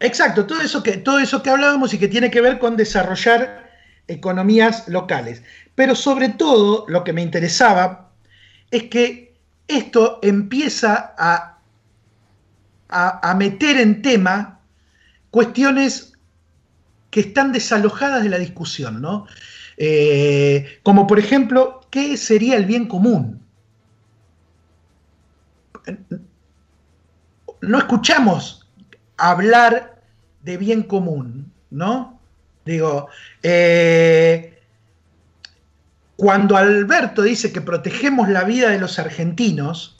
Exacto, 0.00 0.46
todo 0.46 0.62
eso, 0.62 0.82
que, 0.82 0.96
todo 0.96 1.18
eso 1.18 1.42
que 1.42 1.50
hablábamos 1.50 1.92
y 1.92 1.98
que 1.98 2.08
tiene 2.08 2.30
que 2.30 2.40
ver 2.40 2.58
con 2.58 2.78
desarrollar 2.78 3.70
economías 4.08 4.88
locales. 4.88 5.42
Pero 5.74 5.94
sobre 5.94 6.30
todo 6.30 6.86
lo 6.88 7.04
que 7.04 7.12
me 7.12 7.20
interesaba 7.20 8.12
es 8.70 8.84
que 8.84 9.36
esto 9.68 10.20
empieza 10.22 11.14
a, 11.18 11.55
a, 12.88 13.34
meter 13.34 13.78
en 13.78 14.02
tema 14.02 14.60
cuestiones 15.30 16.12
que 17.10 17.20
están 17.20 17.52
desalojadas 17.52 18.22
de 18.22 18.28
la 18.28 18.38
discusión, 18.38 19.00
¿no? 19.00 19.26
Eh, 19.76 20.78
como 20.82 21.06
por 21.06 21.18
ejemplo, 21.18 21.80
¿qué 21.90 22.16
sería 22.16 22.56
el 22.56 22.64
bien 22.64 22.86
común? 22.86 23.42
No 27.60 27.78
escuchamos 27.78 28.68
hablar 29.16 30.02
de 30.42 30.56
bien 30.56 30.82
común, 30.82 31.52
¿no? 31.70 32.20
Digo, 32.64 33.08
eh, 33.42 34.60
cuando 36.16 36.56
Alberto 36.56 37.22
dice 37.22 37.52
que 37.52 37.60
protegemos 37.60 38.28
la 38.28 38.44
vida 38.44 38.70
de 38.70 38.78
los 38.78 38.98
argentinos 38.98 39.95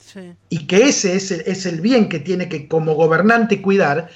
y 0.49 0.67
que 0.67 0.87
ese 0.87 1.15
es 1.15 1.31
el, 1.31 1.41
es 1.45 1.65
el, 1.65 1.81
bien 1.81 2.09
que 2.09 2.19
tiene 2.19 2.49
que 2.49 2.67
como 2.67 2.93
gobernante 2.93 3.61
cuidar, 3.61 4.09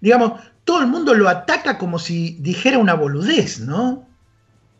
digamos, 0.00 0.40
todo 0.64 0.80
el 0.80 0.86
mundo 0.86 1.14
lo 1.14 1.28
ataca 1.28 1.78
como 1.78 1.98
si 1.98 2.36
dijera 2.40 2.78
una 2.78 2.94
boludez, 2.94 3.60
¿no? 3.60 4.06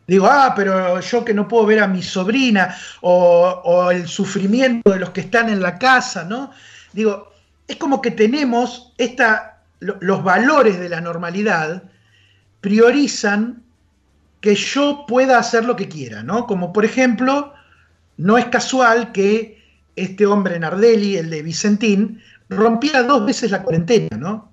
Digo, 0.07 0.27
ah, 0.27 0.55
pero 0.57 1.01
yo 1.01 1.25
que 1.25 1.35
no 1.35 1.47
puedo 1.47 1.67
ver 1.67 1.81
a 1.81 1.87
mi 1.87 2.03
sobrina 2.03 2.75
o, 3.01 3.61
o 3.65 3.91
el 3.91 4.09
sufrimiento 4.09 4.91
de 4.91 4.99
los 4.99 5.11
que 5.11 5.21
están 5.21 5.49
en 5.49 5.61
la 5.61 5.79
casa, 5.79 6.25
¿no? 6.25 6.51
Digo, 6.93 7.33
es 7.69 7.77
como 7.77 8.03
que 8.03 8.11
tenemos 8.11 8.93
esta 8.99 9.51
los 9.81 10.23
valores 10.23 10.79
de 10.79 10.89
la 10.89 11.01
normalidad 11.01 11.85
priorizan 12.61 13.63
que 14.41 14.55
yo 14.55 15.05
pueda 15.07 15.39
hacer 15.39 15.65
lo 15.65 15.77
que 15.77 15.89
quiera, 15.89 16.23
¿no? 16.23 16.47
Como 16.47 16.73
por 16.73 16.85
ejemplo, 16.85 17.55
no 18.17 18.37
es 18.37 18.47
casual 18.47 19.13
que 19.13 19.60
este 20.03 20.27
hombre 20.27 20.59
Nardelli, 20.59 21.17
el 21.17 21.31
de 21.31 21.43
Vicentín, 21.43 22.23
rompiera 22.49 23.03
dos 23.03 23.25
veces 23.27 23.51
la 23.51 23.63
cuarentena, 23.63 24.17
¿no? 24.17 24.51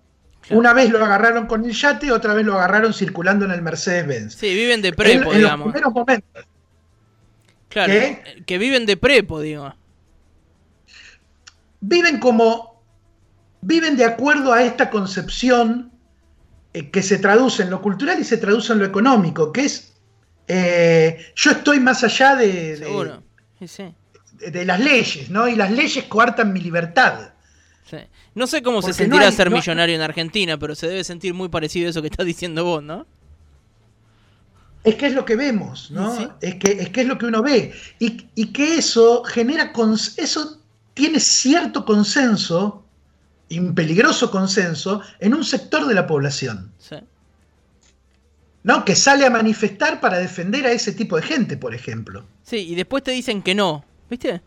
Una 0.49 0.73
vez 0.73 0.89
lo 0.89 1.03
agarraron 1.03 1.45
con 1.45 1.65
el 1.65 1.73
yate, 1.73 2.11
otra 2.11 2.33
vez 2.33 2.45
lo 2.45 2.53
agarraron 2.53 2.93
circulando 2.93 3.43
en 3.45 3.51
el 3.51 3.61
Mercedes-Benz. 3.61 4.35
Sí, 4.35 4.53
viven 4.53 4.81
de 4.81 4.93
prepo, 4.93 5.33
digamos. 5.33 5.75
En 5.75 5.81
los 5.81 5.93
momentos. 5.93 6.45
Claro, 7.67 7.93
que 8.45 8.57
viven 8.57 8.85
de 8.85 8.95
prepo, 8.95 9.41
digo. 9.41 9.73
Viven 11.81 12.19
como 12.19 12.81
viven 13.61 13.97
de 13.97 14.05
acuerdo 14.05 14.53
a 14.53 14.63
esta 14.63 14.89
concepción 14.89 15.91
eh, 16.73 16.89
que 16.89 17.03
se 17.03 17.17
traduce 17.17 17.63
en 17.63 17.69
lo 17.69 17.81
cultural 17.81 18.19
y 18.19 18.23
se 18.23 18.37
traduce 18.37 18.71
en 18.71 18.79
lo 18.79 18.85
económico, 18.85 19.51
que 19.51 19.65
es 19.65 19.97
eh, 20.47 21.25
yo 21.35 21.51
estoy 21.51 21.79
más 21.79 22.03
allá 22.03 22.35
de, 22.35 22.77
de, 22.77 23.13
las 24.39 24.79
leyes, 24.79 25.29
¿no? 25.29 25.47
Y 25.47 25.55
las 25.55 25.71
leyes 25.71 26.05
coartan 26.05 26.53
mi 26.53 26.61
libertad. 26.61 27.31
No 28.35 28.45
sé 28.45 28.61
cómo 28.61 28.81
se 28.81 28.93
sentirá 28.93 29.31
ser 29.31 29.49
millonario 29.49 29.95
en 29.95 30.01
Argentina, 30.01 30.57
pero 30.59 30.75
se 30.75 30.87
debe 30.87 31.03
sentir 31.03 31.33
muy 31.33 31.49
parecido 31.49 31.87
a 31.87 31.89
eso 31.89 32.01
que 32.01 32.09
estás 32.09 32.25
diciendo 32.25 32.63
vos, 32.63 32.83
¿no? 32.83 33.07
Es 34.83 34.95
que 34.95 35.07
es 35.07 35.13
lo 35.13 35.25
que 35.25 35.35
vemos, 35.35 35.89
¿no? 35.89 36.35
Es, 36.39 36.55
que, 36.55 36.71
es 36.71 36.89
que 36.89 37.01
es 37.01 37.07
lo 37.07 37.17
que 37.17 37.25
uno 37.25 37.41
ve. 37.41 37.73
Y, 37.99 38.27
y 38.35 38.47
que 38.47 38.75
eso 38.75 39.23
genera, 39.23 39.73
eso 40.17 40.61
tiene 40.93 41.19
cierto 41.19 41.83
consenso, 41.83 42.85
un 43.49 43.73
peligroso 43.73 44.29
consenso, 44.29 45.01
en 45.19 45.33
un 45.33 45.43
sector 45.43 45.87
de 45.87 45.95
la 45.95 46.05
población. 46.05 46.71
Sí. 46.77 46.97
¿no? 48.67 48.83
Que 48.83 48.95
sale 48.95 49.25
a 49.25 49.29
manifestar 49.29 50.01
para 50.01 50.17
defender 50.17 50.65
a 50.67 50.73
ese 50.73 50.91
tipo 50.91 51.15
de 51.15 51.21
gente, 51.21 51.55
por 51.55 51.73
ejemplo. 51.73 52.25
Sí, 52.43 52.57
y 52.57 52.75
después 52.75 53.01
te 53.01 53.11
dicen 53.11 53.41
que 53.41 53.55
no, 53.55 53.85
¿viste? 54.09 54.41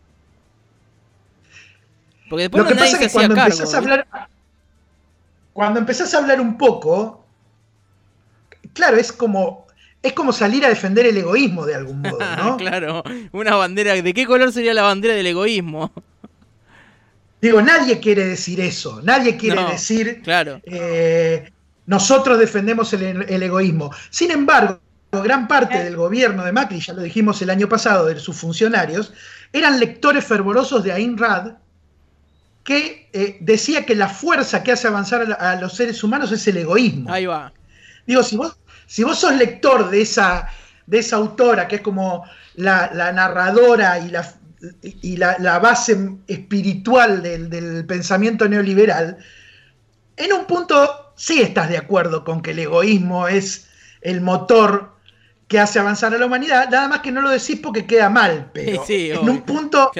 Porque 2.29 2.43
después 2.43 2.63
Lo 2.63 2.69
que 2.69 2.75
pasa 2.75 2.97
es 2.97 3.07
que 3.07 3.09
cuando 3.09 3.35
empezás 3.35 3.73
a 3.73 3.77
hablar. 3.77 4.07
Cuando 5.53 5.79
empezás 5.79 6.13
a 6.13 6.17
hablar 6.19 6.39
un 6.39 6.57
poco, 6.57 7.25
claro, 8.73 8.97
es 8.97 9.11
como. 9.11 9.67
Es 10.03 10.13
como 10.13 10.33
salir 10.33 10.65
a 10.65 10.69
defender 10.69 11.05
el 11.05 11.17
egoísmo 11.17 11.63
de 11.63 11.75
algún 11.75 12.01
modo, 12.01 12.17
¿no? 12.37 12.57
claro, 12.57 13.03
una 13.31 13.55
bandera. 13.55 13.93
¿De 13.93 14.13
qué 14.13 14.25
color 14.25 14.51
sería 14.51 14.73
la 14.73 14.81
bandera 14.81 15.13
del 15.13 15.27
egoísmo? 15.27 15.91
Digo, 17.41 17.61
nadie 17.61 17.99
quiere 17.99 18.25
decir 18.25 18.61
eso. 18.61 19.01
Nadie 19.03 19.35
quiere 19.35 19.63
decir. 19.65 20.21
Claro. 20.23 20.61
Eh, 20.63 21.51
nosotros 21.87 22.37
defendemos 22.37 22.93
el, 22.93 23.43
egoísmo. 23.43 23.91
Sin 24.11 24.31
embargo, 24.31 24.79
gran 25.19 25.47
parte 25.47 25.83
del 25.83 25.97
gobierno 25.97 26.45
de 26.45 26.53
Macri, 26.53 26.79
ya 26.79 26.93
lo 26.93 27.01
dijimos 27.01 27.41
el 27.41 27.49
año 27.49 27.67
pasado, 27.67 28.05
de 28.05 28.17
sus 28.19 28.37
funcionarios, 28.37 29.13
eran 29.51 29.79
lectores 29.79 30.23
fervorosos 30.23 30.83
de 30.83 30.93
Ayn 30.93 31.17
Rad, 31.17 31.53
que 32.63 33.09
eh, 33.11 33.37
decía 33.41 33.85
que 33.85 33.95
la 33.95 34.07
fuerza 34.07 34.63
que 34.63 34.71
hace 34.71 34.87
avanzar 34.87 35.37
a, 35.37 35.55
los 35.55 35.73
seres 35.73 36.01
humanos 36.03 36.31
es 36.31 36.47
el 36.47 36.57
egoísmo. 36.57 37.11
Ahí 37.11 37.25
va. 37.25 37.51
Digo, 38.07 38.23
si 38.23 38.37
vos, 38.37 38.55
si 38.85 39.03
vos 39.03 39.19
sos 39.19 39.35
lector 39.35 39.89
de 39.89 40.01
esa, 40.01 40.47
de 40.85 40.99
esa 40.99 41.17
autora, 41.17 41.67
que 41.67 41.77
es 41.77 41.81
como 41.81 42.23
la, 42.55 42.89
narradora 43.11 43.99
y 43.99 44.09
la, 44.09 44.33
y 44.81 45.17
la, 45.17 45.59
base 45.59 46.17
espiritual 46.27 47.21
del, 47.21 47.49
del 47.49 47.85
pensamiento 47.85 48.47
neoliberal, 48.47 49.17
en 50.15 50.31
un 50.31 50.45
punto 50.45 51.13
sí 51.15 51.41
estás 51.41 51.67
de 51.67 51.77
acuerdo 51.77 52.23
con 52.23 52.41
que 52.41 52.51
el 52.51 52.59
egoísmo 52.59 53.27
es 53.27 53.67
el 54.01 54.21
motor 54.21 54.90
que 55.51 55.59
hace 55.59 55.79
avanzar 55.79 56.13
a 56.13 56.17
la 56.17 56.27
humanidad, 56.27 56.69
nada 56.69 56.87
más 56.87 56.99
que 57.01 57.11
no 57.11 57.19
lo 57.19 57.29
decís 57.29 57.59
porque 57.61 57.85
queda 57.85 58.09
mal, 58.09 58.49
pero 58.53 58.85
en 58.87 59.27
un 59.27 59.41
punto... 59.41 59.91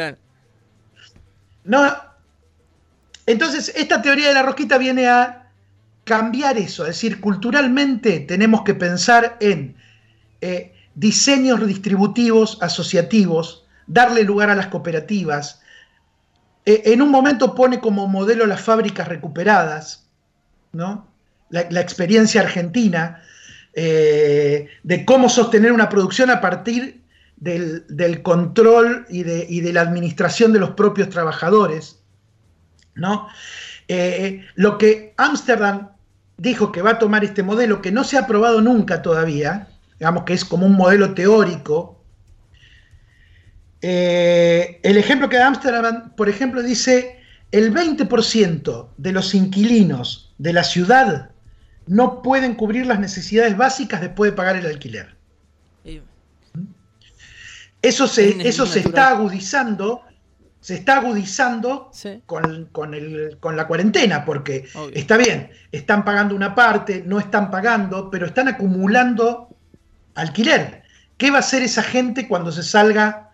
No, 1.66 1.94
entonces, 3.26 3.74
esta 3.76 4.02
teoría 4.02 4.30
de 4.30 4.34
la 4.34 4.44
rosquita 4.44 4.78
viene 4.78 5.10
a 5.10 5.52
cambiar 6.06 6.58
eso, 6.58 6.84
es 6.84 6.96
decir, 6.96 7.20
culturalmente 7.20 8.22
tenemos 8.22 8.62
que 8.62 8.76
pensar 8.76 9.36
en 9.42 9.76
eh, 10.40 10.74
diseños 10.96 11.68
distributivos, 11.68 12.58
asociativos, 12.62 13.66
darle 13.88 14.24
lugar 14.24 14.50
a 14.50 14.56
las 14.56 14.68
cooperativas. 14.68 15.60
Eh, 16.66 16.84
en 16.86 17.02
un 17.02 17.12
momento 17.12 17.56
pone 17.56 17.82
como 17.82 18.08
modelo 18.08 18.46
las 18.46 18.62
fábricas 18.62 19.10
recuperadas, 19.10 20.08
¿no? 20.72 21.12
la, 21.50 21.82
experiencia 21.82 22.40
argentina 22.40 23.22
eh, 23.74 24.68
de 24.84 25.06
cómo 25.06 25.30
sostener 25.30 25.72
una 25.72 25.88
producción 25.88 26.30
a 26.30 26.42
partir 26.42 27.02
del, 27.38 28.22
control 28.22 29.06
y 29.10 29.24
de, 29.24 29.74
la 29.74 29.82
administración 29.82 30.54
de 30.54 30.60
los 30.60 30.72
propios 30.72 31.10
trabajadores. 31.10 32.00
¿no? 32.96 33.28
Eh, 33.88 34.46
lo 34.56 34.78
que 34.78 35.14
Ámsterdam 35.18 35.90
dijo 36.38 36.72
que 36.72 36.82
va 36.82 36.92
a 36.92 37.00
tomar 37.00 37.24
este 37.24 37.44
modelo, 37.44 37.82
que 37.82 37.92
no 37.92 38.04
se 38.04 38.18
ha 38.18 38.28
probado 38.28 38.62
nunca 38.62 39.02
todavía, 39.02 39.70
digamos 40.00 40.24
que 40.24 40.34
es 40.34 40.46
como 40.46 40.66
un 40.66 40.74
modelo 40.74 41.14
teórico. 41.14 42.04
Eh, 43.82 44.80
el 44.84 44.98
ejemplo 44.98 45.30
que 45.30 45.38
da 45.38 45.48
Ámsterdam, 45.48 46.14
por 46.16 46.30
ejemplo, 46.30 46.62
dice 46.62 47.20
el 47.52 47.74
20% 47.74 48.90
de 48.98 49.12
los 49.12 49.34
inquilinos 49.34 50.34
de 50.38 50.54
la 50.54 50.64
ciudad 50.64 51.31
no 51.91 52.21
pueden 52.21 52.56
cubrir 52.56 52.86
las 52.86 53.01
necesidades 53.01 53.58
básicas 53.58 53.99
después 53.99 54.32
de 54.32 54.38
pagar 54.38 54.56
el 54.56 54.65
alquiler. 54.65 55.13
Eso 57.82 58.08
se, 58.08 58.47
eso 58.47 58.65
se 58.65 58.80
está 58.80 59.10
agudizando, 59.10 60.01
se 60.62 60.75
está 60.75 60.99
agudizando 60.99 61.91
con, 62.27 63.58
la 63.58 63.67
cuarentena, 63.67 64.23
porque 64.23 64.69
está 64.93 65.17
bien, 65.17 65.49
están 65.73 66.06
pagando 66.06 66.34
una 66.34 66.56
parte, 66.56 67.04
no 67.06 67.19
están 67.19 67.51
pagando, 67.51 68.10
pero 68.10 68.27
están 68.27 68.47
acumulando 68.47 69.49
alquiler. 70.15 70.84
¿Qué 71.17 71.30
va 71.30 71.38
a 71.38 71.39
hacer 71.39 71.62
esa 71.62 71.84
gente 71.84 72.25
cuando 72.25 72.54
se 72.54 72.63
salga 72.63 73.32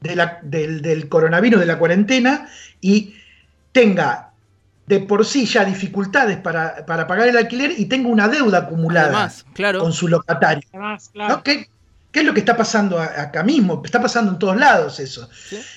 del, 0.00 0.80
del 0.80 1.08
coronavirus, 1.08 1.58
de 1.58 1.66
la 1.66 1.78
cuarentena, 1.78 2.48
y 2.80 3.16
tenga 3.72 4.29
de 4.90 4.98
por 4.98 5.24
sí 5.24 5.46
ya 5.46 5.64
dificultades 5.64 6.38
para, 6.38 6.84
pagar 6.84 7.28
el 7.28 7.36
alquiler 7.36 7.72
y 7.78 7.84
tengo 7.84 8.08
una 8.08 8.26
deuda 8.26 8.58
acumulada 8.58 9.32
con 9.78 9.92
su 9.92 10.08
locatario. 10.08 10.68
¿Qué, 11.44 11.68
es 12.12 12.24
lo 12.24 12.34
que 12.34 12.40
está 12.40 12.56
pasando 12.56 13.00
acá 13.00 13.44
mismo? 13.44 13.80
Está 13.84 14.02
pasando 14.02 14.32
en 14.32 14.40
todos 14.40 14.56
lados 14.56 14.98
eso. 14.98 15.30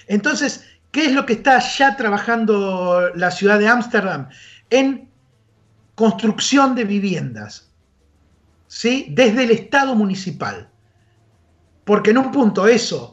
Entonces, 0.08 0.66
¿qué 0.92 1.06
es 1.06 1.12
lo 1.12 1.28
que 1.28 1.34
está 1.34 1.60
ya 1.60 1.96
trabajando 1.96 3.12
la 3.14 3.30
ciudad 3.30 3.60
de 3.60 3.68
Ámsterdam? 3.68 4.30
En 4.72 5.08
construcción 5.94 6.74
de 6.74 6.86
viviendas, 6.86 7.70
¿sí? 8.66 9.06
desde 9.12 9.44
el 9.44 9.52
Estado 9.52 9.94
municipal. 9.94 10.70
Porque 11.84 12.10
en 12.10 12.18
un 12.18 12.32
punto 12.32 12.68
eso 12.68 13.13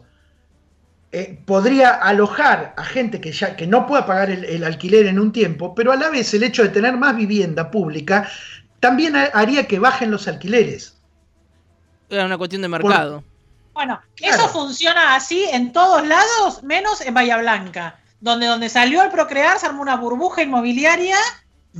eh, 1.12 1.42
podría 1.44 1.90
alojar 1.90 2.72
a 2.76 2.84
gente 2.84 3.20
que, 3.20 3.32
ya, 3.32 3.56
que 3.56 3.66
no 3.66 3.84
pueda 3.86 4.06
pagar 4.06 4.30
el, 4.30 4.62
alquiler 4.62 5.06
en 5.06 5.18
un 5.18 5.32
tiempo, 5.32 5.74
pero 5.74 5.90
a 5.90 5.96
la 5.96 6.08
vez 6.08 6.32
el 6.34 6.44
hecho 6.44 6.62
de 6.62 6.68
tener 6.68 6.96
más 6.96 7.16
vivienda 7.16 7.70
pública 7.70 8.30
también 8.78 9.16
haría 9.16 9.66
que 9.66 9.80
bajen 9.80 10.12
los 10.12 10.28
alquileres. 10.28 10.96
Es 12.08 12.24
una 12.24 12.38
cuestión 12.38 12.62
de 12.62 12.68
mercado. 12.68 13.24
bueno, 13.74 14.00
eso 14.20 14.48
funciona 14.48 15.16
así 15.16 15.44
en 15.52 15.72
todos 15.72 16.06
lados, 16.06 16.62
menos 16.62 17.00
en 17.00 17.12
Bahía 17.12 17.38
Blanca, 17.38 17.98
donde, 18.20 18.46
donde 18.46 18.68
salió 18.68 19.02
el 19.02 19.10
procrear 19.10 19.58
se 19.58 19.66
armó 19.66 19.82
una 19.82 19.96
burbuja 19.96 20.42
inmobiliaria 20.42 21.16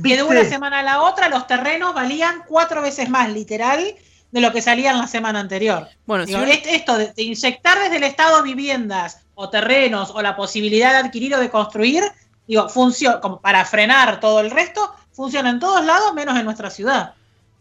que 0.03 0.17
de 0.17 0.23
una 0.23 0.43
semana 0.43 0.79
a 0.79 0.83
la 0.83 1.01
otra 1.01 1.29
los 1.29 1.47
terrenos 1.47 1.93
valían 1.93 2.43
cuatro 2.47 2.81
veces 2.81 3.09
más, 3.09 3.31
literal, 3.31 3.95
de 4.31 4.41
lo 4.41 4.51
que 4.51 4.61
salía 4.61 4.91
en 4.91 4.97
la 4.97 5.07
semana 5.07 5.39
anterior. 5.39 5.87
Bueno, 6.05 6.23
esto 6.23 6.97
de, 6.97 7.13
inyectar 7.17 7.79
desde 7.79 7.97
el 7.97 8.03
Estado 8.03 8.41
viviendas 8.43 9.19
o 9.35 9.49
terrenos 9.49 10.11
o 10.13 10.21
la 10.21 10.35
posibilidad 10.35 10.91
de 10.91 11.07
adquirir 11.07 11.35
o 11.35 11.39
de 11.39 11.49
construir, 11.49 12.03
digo, 12.47 12.69
funciona 12.69 13.19
como 13.19 13.41
para 13.41 13.65
frenar 13.65 14.19
todo 14.19 14.39
el 14.39 14.51
resto, 14.51 14.93
funciona 15.11 15.49
en 15.49 15.59
todos 15.59 15.85
lados 15.85 16.13
menos 16.13 16.37
en 16.37 16.45
nuestra 16.45 16.69
ciudad. 16.69 17.13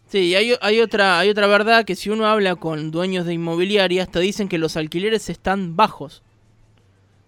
Sí, 0.08 0.34
hay, 0.34 0.56
hay, 0.60 0.80
otra, 0.80 1.18
hay 1.18 1.30
otra 1.30 1.46
verdad 1.46 1.84
que 1.84 1.94
si 1.94 2.10
uno 2.10 2.26
habla 2.26 2.56
con 2.56 2.90
dueños 2.90 3.26
de 3.26 3.34
inmobiliarias, 3.34 4.10
te 4.10 4.18
dicen 4.20 4.48
que 4.48 4.58
los 4.58 4.76
alquileres 4.76 5.28
están 5.28 5.76
bajos. 5.76 6.22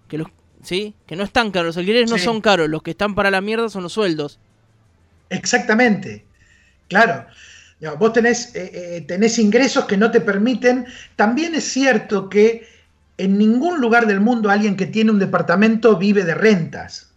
Que 0.09 0.18
los, 0.18 0.28
¿sí? 0.62 0.94
Que 1.07 1.14
no 1.14 1.22
están 1.22 1.52
caros, 1.52 1.66
los 1.68 1.76
alquileres 1.76 2.11
no 2.11 2.18
son 2.18 2.40
caros, 2.40 2.68
los 2.68 2.83
que 2.83 2.90
están 2.90 3.14
para 3.14 3.31
la 3.31 3.40
mierda 3.40 3.68
son 3.68 3.85
los 3.85 3.92
sueldos. 3.92 4.40
Exactamente, 5.31 6.24
claro 6.88 7.24
vos 7.90 8.12
tenés, 8.12 8.54
eh, 8.54 8.70
eh, 8.74 9.04
tenés 9.06 9.38
ingresos 9.38 9.84
que 9.86 9.96
no 9.96 10.10
te 10.10 10.20
permiten. 10.20 10.86
También 11.16 11.54
es 11.54 11.64
cierto 11.64 12.28
que 12.28 12.66
en 13.18 13.38
ningún 13.38 13.80
lugar 13.80 14.06
del 14.06 14.20
mundo 14.20 14.50
alguien 14.50 14.76
que 14.76 14.86
tiene 14.86 15.10
un 15.10 15.18
departamento 15.18 15.96
vive 15.96 16.24
de 16.24 16.34
rentas. 16.34 17.10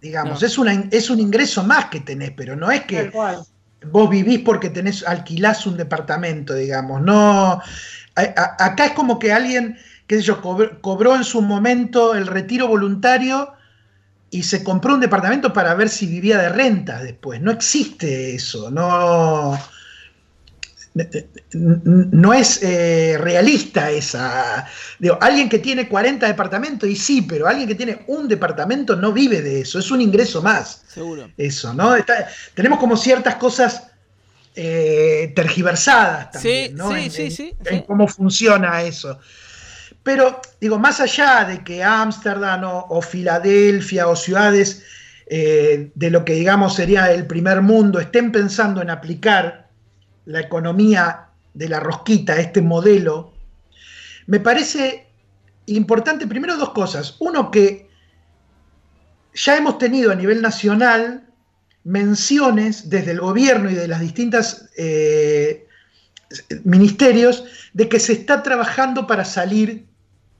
Digamos, 0.00 0.42
es, 0.42 0.58
una, 0.58 0.72
es 0.90 1.10
un 1.10 1.20
ingreso 1.20 1.64
más 1.64 1.86
que 1.86 2.00
tenés, 2.00 2.30
pero 2.36 2.54
no 2.54 2.70
es 2.70 2.84
que 2.84 3.10
vos 3.90 4.10
vivís 4.10 4.40
porque 4.40 4.70
tenés, 4.70 5.06
alquilás 5.06 5.66
un 5.66 5.76
departamento, 5.76 6.54
digamos. 6.54 7.02
No. 7.02 7.60
acá 8.14 8.86
es 8.86 8.92
como 8.92 9.18
que 9.18 9.32
alguien, 9.32 9.76
qué 10.06 10.16
sé 10.16 10.22
yo, 10.22 10.40
cobró 10.80 11.16
en 11.16 11.24
su 11.24 11.42
momento 11.42 12.14
el 12.14 12.26
retiro 12.26 12.68
voluntario 12.68 13.52
y 14.30 14.42
se 14.44 14.62
compró 14.62 14.94
un 14.94 15.00
departamento 15.00 15.52
para 15.52 15.74
ver 15.74 15.88
si 15.88 16.06
vivía 16.06 16.38
de 16.38 16.50
renta 16.50 17.02
después. 17.02 17.40
No 17.40 17.50
existe 17.50 18.34
eso, 18.34 18.70
no 18.70 19.58
no 21.52 22.32
es 22.32 22.62
eh, 22.62 23.16
realista 23.18 23.90
esa. 23.90 24.66
Digo, 24.98 25.18
alguien 25.20 25.48
que 25.48 25.58
tiene 25.58 25.88
40 25.88 26.26
departamentos, 26.26 26.88
y 26.88 26.96
sí, 26.96 27.22
pero 27.22 27.46
alguien 27.46 27.68
que 27.68 27.74
tiene 27.74 28.04
un 28.06 28.28
departamento 28.28 28.96
no 28.96 29.12
vive 29.12 29.42
de 29.42 29.60
eso, 29.60 29.78
es 29.78 29.90
un 29.90 30.00
ingreso 30.00 30.42
más. 30.42 30.84
Seguro. 30.88 31.30
Eso, 31.36 31.74
¿no? 31.74 31.94
tenemos 32.54 32.78
como 32.78 32.96
ciertas 32.96 33.36
cosas 33.36 33.88
eh, 34.54 35.32
tergiversadas 35.36 36.30
también, 36.32 36.74
¿no? 36.76 36.94
Sí, 36.94 37.10
sí, 37.10 37.30
sí, 37.30 37.54
en, 37.66 37.82
cómo 37.82 38.08
funciona 38.08 38.82
eso. 38.82 39.18
Pero, 40.02 40.40
digo, 40.60 40.78
más 40.78 41.00
allá 41.00 41.44
de 41.44 41.62
que 41.62 41.82
Ámsterdam 41.82 42.62
o, 42.64 43.02
Filadelfia 43.02 44.08
o 44.08 44.16
ciudades 44.16 44.84
eh, 45.26 45.90
de 45.94 46.10
lo 46.10 46.24
que 46.24 46.34
digamos 46.34 46.76
sería 46.76 47.10
el 47.10 47.26
primer 47.26 47.60
mundo 47.60 47.98
estén 47.98 48.30
pensando 48.30 48.80
en 48.80 48.88
aplicar 48.88 49.65
la 50.26 50.40
economía 50.40 51.28
de 51.54 51.68
la 51.68 51.80
rosquita, 51.80 52.38
este 52.38 52.60
modelo, 52.60 53.32
me 54.26 54.40
parece 54.40 55.06
importante 55.66 56.26
primero 56.26 56.56
dos 56.56 56.70
cosas. 56.70 57.16
Uno 57.20 57.50
que 57.50 57.88
ya 59.34 59.56
hemos 59.56 59.78
tenido 59.78 60.12
a 60.12 60.14
nivel 60.14 60.42
nacional 60.42 61.26
menciones 61.84 62.90
desde 62.90 63.12
el 63.12 63.20
gobierno 63.20 63.70
y 63.70 63.74
de 63.74 63.88
las 63.88 64.00
distintas 64.00 64.68
eh, 64.76 65.66
ministerios 66.64 67.44
de 67.72 67.88
que 67.88 68.00
se 68.00 68.12
está 68.12 68.42
trabajando 68.42 69.06
para 69.06 69.24
salir 69.24 69.86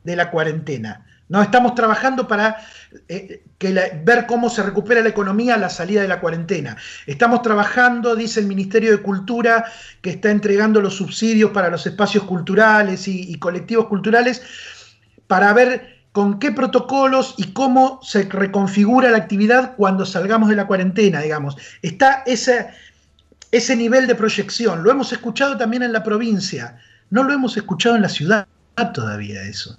de 0.03 0.17
la 0.17 0.31
cuarentena. 0.31 1.06
No 1.29 1.43
estamos 1.43 1.75
trabajando 1.75 2.29
para 2.29 2.57
eh, 3.09 3.43
ver 4.05 4.27
cómo 4.27 4.49
se 4.49 4.63
recupera 4.63 5.01
la 5.01 5.09
economía 5.09 5.55
a 5.55 5.59
la 5.59 5.71
salida 5.71 6.03
de 6.03 6.09
la 6.09 6.21
cuarentena. 6.21 6.77
Estamos 7.07 7.43
trabajando, 7.43 8.15
dice 8.15 8.41
el 8.41 8.47
Ministerio 8.47 8.93
de 8.93 9.03
Cultura, 9.03 9.65
que 10.03 10.11
está 10.11 10.31
entregando 10.31 10.81
los 10.81 10.97
subsidios 10.97 11.51
para 11.51 11.69
los 11.69 11.85
espacios 11.87 12.25
culturales 12.25 13.09
y, 13.09 13.37
colectivos 13.39 13.87
culturales, 13.87 14.43
para 15.27 15.53
ver 15.53 15.97
con 16.13 16.39
qué 16.39 16.53
protocolos 16.53 17.35
y 17.37 17.53
cómo 17.53 18.01
se 18.03 18.23
reconfigura 18.23 19.11
la 19.11 19.19
actividad 19.19 19.75
cuando 19.77 20.07
salgamos 20.07 20.49
de 20.49 20.57
la 20.57 20.67
cuarentena, 20.67 21.21
digamos. 21.21 21.57
Está 21.83 22.23
ese, 22.25 22.69
ese 23.51 23.75
nivel 23.75 24.07
de 24.07 24.15
proyección. 24.15 24.85
Lo 24.85 24.93
hemos 24.93 25.13
escuchado 25.13 25.57
también 25.57 25.83
en 25.83 25.93
la 25.93 26.05
provincia, 26.05 26.79
no 27.11 27.25
lo 27.25 27.33
hemos 27.33 27.57
escuchado 27.57 27.97
en 27.97 28.03
la 28.03 28.09
ciudad 28.09 28.47
todavía 28.93 29.43
eso. 29.43 29.79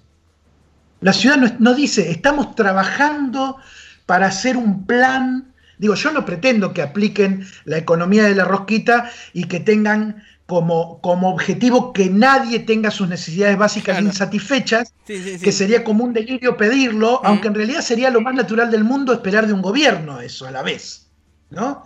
La 1.01 1.13
ciudad 1.13 1.37
no, 1.59 1.73
dice, 1.73 2.09
estamos 2.11 2.55
trabajando 2.55 3.57
para 4.05 4.27
hacer 4.27 4.57
un 4.57 4.85
plan. 4.85 5.53
Digo, 5.77 5.95
yo 5.95 6.11
no 6.11 6.25
pretendo 6.25 6.73
que 6.73 6.81
apliquen 6.81 7.45
la 7.65 7.77
economía 7.77 8.23
de 8.23 8.35
la 8.35 8.45
rosquita 8.45 9.09
y 9.33 9.43
que 9.43 9.59
tengan 9.59 10.23
como, 10.47 10.99
como 11.01 11.29
objetivo 11.29 11.93
que 11.93 12.09
nadie 12.09 12.59
tenga 12.59 12.89
sus 12.89 13.09
necesidades 13.09 13.57
básicas 13.57 14.01
insatisfechas, 14.01 14.93
que 15.05 15.51
sería 15.51 15.83
como 15.83 16.03
un 16.05 16.13
delirio 16.13 16.57
pedirlo, 16.57 17.21
aunque 17.23 17.49
en 17.49 17.55
realidad 17.55 17.81
sería 17.81 18.09
lo 18.09 18.21
más 18.21 18.33
natural 18.33 18.71
del 18.71 18.83
mundo 18.83 19.13
esperar 19.13 19.45
de 19.45 19.53
un 19.53 19.61
gobierno 19.61 20.19
eso 20.21 20.47
a 20.47 20.51
la 20.51 20.63
vez. 20.63 21.07
¿no? 21.49 21.83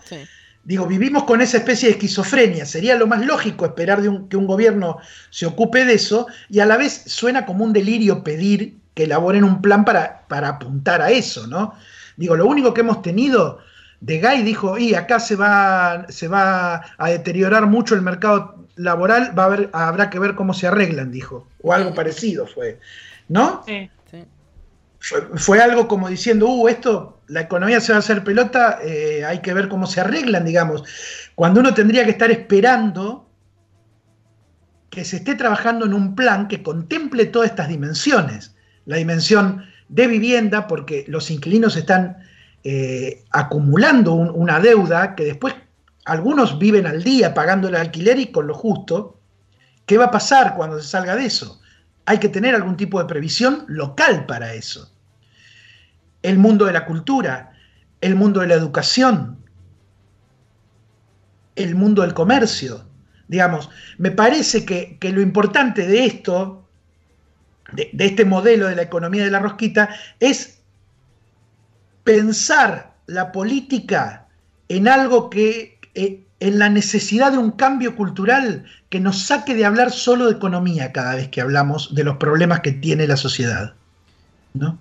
Digo, 0.64 0.86
vivimos 0.86 1.24
con 1.24 1.42
esa 1.42 1.58
especie 1.58 1.90
de 1.90 1.94
esquizofrenia. 1.94 2.66
Sería 2.66 2.96
lo 2.96 3.08
más 3.08 3.26
lógico 3.26 3.66
esperar 3.66 4.02
de 4.02 4.22
que 4.30 4.38
un 4.38 4.48
gobierno 4.48 4.98
se 5.32 5.48
ocupe 5.48 5.86
de 5.86 5.96
eso 5.96 6.28
y 6.50 6.60
a 6.60 6.66
la 6.66 6.78
vez 6.78 7.04
suena 7.08 7.46
como 7.46 7.66
un 7.66 7.74
delirio 7.74 8.24
pedir 8.24 8.81
que 8.94 9.04
elaboren 9.04 9.44
un 9.44 9.62
plan 9.62 9.86
para, 9.86 10.28
para 10.28 10.50
apuntar 10.50 11.02
a 11.02 11.12
eso, 11.12 11.48
¿no? 11.48 11.74
Digo, 12.18 12.36
lo 12.36 12.46
único 12.46 12.74
que 12.74 12.82
hemos 12.82 13.02
tenido, 13.02 13.60
de 14.02 14.20
Gay 14.20 14.44
dijo, 14.44 14.78
y 14.78 14.96
acá 14.96 15.20
se 15.20 15.36
va, 15.36 16.06
se 16.10 16.28
va 16.28 16.84
a 16.98 17.10
deteriorar 17.10 17.68
mucho 17.68 17.96
el 17.96 18.02
mercado 18.02 18.68
laboral, 18.76 19.38
va 19.38 19.44
a 19.44 19.46
haber, 19.46 19.70
habrá 19.74 20.10
que 20.10 20.20
ver 20.20 20.36
cómo 20.36 20.54
se 20.54 20.68
arreglan, 20.68 21.12
dijo, 21.12 21.48
o 21.62 21.74
algo 21.74 21.94
parecido 21.94 22.48
fue, 22.48 22.80
¿no? 23.28 23.64
Sí. 23.66 23.90
Fue, 25.36 25.60
algo 25.60 25.88
como 25.88 26.10
diciendo, 26.10 26.48
uh, 26.48 26.68
esto, 26.68 27.22
la 27.28 27.42
economía 27.42 27.82
se 27.82 27.92
va 27.92 27.96
a 27.96 28.00
hacer 28.00 28.24
pelota, 28.24 28.78
eh, 28.84 29.26
hay 29.26 29.40
que 29.40 29.52
ver 29.52 29.68
cómo 29.68 29.88
se 29.88 30.00
arreglan, 30.00 30.46
digamos. 30.46 30.84
Cuando 31.34 31.60
uno 31.60 31.74
tendría 31.74 32.06
que 32.06 32.12
estar 32.12 32.30
esperando 32.30 33.28
que 34.92 35.04
se 35.04 35.16
esté 35.16 35.34
trabajando 35.34 35.88
en 35.88 35.96
un 35.96 36.14
plan 36.14 36.48
que 36.48 36.62
contemple 36.62 37.26
todas 37.26 37.50
estas 37.50 37.68
dimensiones 37.68 38.56
la 38.86 38.98
dimensión 38.98 39.66
de 39.90 40.08
vivienda, 40.08 40.68
porque 40.68 41.06
los 41.08 41.30
inquilinos 41.32 41.76
están 41.76 42.18
eh, 42.64 43.24
acumulando 43.32 44.14
una 44.14 44.60
deuda 44.60 45.16
que 45.16 45.26
después 45.26 45.56
algunos 46.06 46.60
viven 46.60 46.88
al 46.88 47.04
día 47.04 47.34
pagando 47.34 47.68
el 47.68 47.76
alquiler 47.76 48.20
y 48.20 48.32
con 48.32 48.48
lo 48.48 48.54
justo. 48.54 49.20
¿Qué 49.86 49.98
va 49.98 50.06
a 50.06 50.12
pasar 50.12 50.56
cuando 50.56 50.80
se 50.80 50.88
salga 50.88 51.16
de 51.16 51.26
eso? 51.26 51.62
Hay 52.06 52.20
que 52.20 52.30
tener 52.30 52.56
algún 52.56 52.78
tipo 52.78 53.00
de 53.00 53.06
previsión 53.06 53.66
local 53.68 54.26
para 54.26 54.54
eso. 54.54 54.94
El 56.22 56.38
mundo 56.38 56.66
de 56.66 56.74
la 56.74 56.86
cultura, 56.86 57.52
el 58.00 58.16
mundo 58.16 58.42
de 58.42 58.48
la 58.48 58.56
educación, 58.56 59.38
el 61.56 61.76
mundo 61.76 62.02
del 62.02 62.14
comercio. 62.14 62.86
Digamos, 63.28 63.70
me 63.98 64.12
parece 64.12 64.66
que, 64.66 64.98
que 65.00 65.12
lo 65.12 65.22
importante 65.22 65.88
de 65.88 66.06
esto 66.06 66.61
de, 67.72 67.92
este 67.98 68.26
modelo 68.26 68.68
de 68.68 68.76
la 68.76 68.82
economía 68.82 69.24
de 69.24 69.32
la 69.32 69.40
rosquita 69.40 69.90
es 70.20 70.60
pensar 72.04 72.94
la 73.08 73.32
política 73.32 74.28
en 74.70 74.88
algo 74.88 75.30
que, 75.30 75.80
eh, 75.96 76.24
en 76.40 76.60
la 76.60 76.70
necesidad 76.70 77.32
de 77.32 77.38
un 77.38 77.52
cambio 77.52 77.96
cultural 77.96 78.66
que 78.90 79.00
nos 79.00 79.20
saque 79.24 79.54
de 79.54 79.66
hablar 79.66 79.92
solo 79.92 80.26
de 80.26 80.34
economía 80.34 80.92
cada 80.92 81.16
vez 81.16 81.30
que 81.30 81.42
hablamos 81.42 81.94
de 81.94 82.04
los 82.04 82.18
problemas 82.18 82.62
que 82.62 82.72
tiene 82.72 83.08
la 83.08 83.18
sociedad. 83.18 83.74
¿no? 84.54 84.80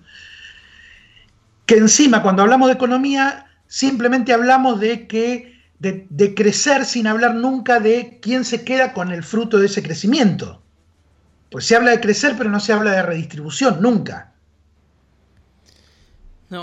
Que 1.65 1.77
encima 1.77 2.21
cuando 2.23 2.41
hablamos 2.41 2.67
de 2.67 2.73
economía 2.73 3.45
simplemente 3.67 4.33
hablamos 4.33 4.79
de 4.79 5.07
que 5.07 5.51
de 5.79 6.35
crecer 6.35 6.85
sin 6.85 7.07
hablar 7.07 7.33
nunca 7.33 7.79
de 7.79 8.19
quién 8.21 8.45
se 8.45 8.63
queda 8.63 8.93
con 8.93 9.11
el 9.11 9.23
fruto 9.23 9.57
de 9.57 9.65
ese 9.65 9.81
crecimiento. 9.81 10.61
Pues 11.51 11.65
se 11.65 11.75
habla 11.75 11.91
de 11.91 11.99
crecer, 11.99 12.35
pero 12.37 12.49
no 12.49 12.61
se 12.61 12.71
habla 12.71 12.91
de 12.91 13.01
redistribución, 13.01 13.81
nunca. 13.81 14.31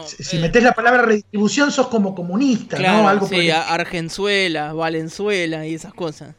si, 0.07 0.39
eh, 0.39 0.41
metes 0.41 0.63
la 0.63 0.73
palabra 0.73 1.03
redistribución, 1.03 1.71
sos 1.71 1.89
como 1.89 2.15
comunista, 2.15 2.79
¿no? 2.79 3.07
Algo 3.07 3.29
sí, 3.29 3.51
Argenzuela, 3.51 4.73
Valenzuela 4.73 5.67
y 5.67 5.75
esas 5.75 5.93
cosas. 5.93 6.35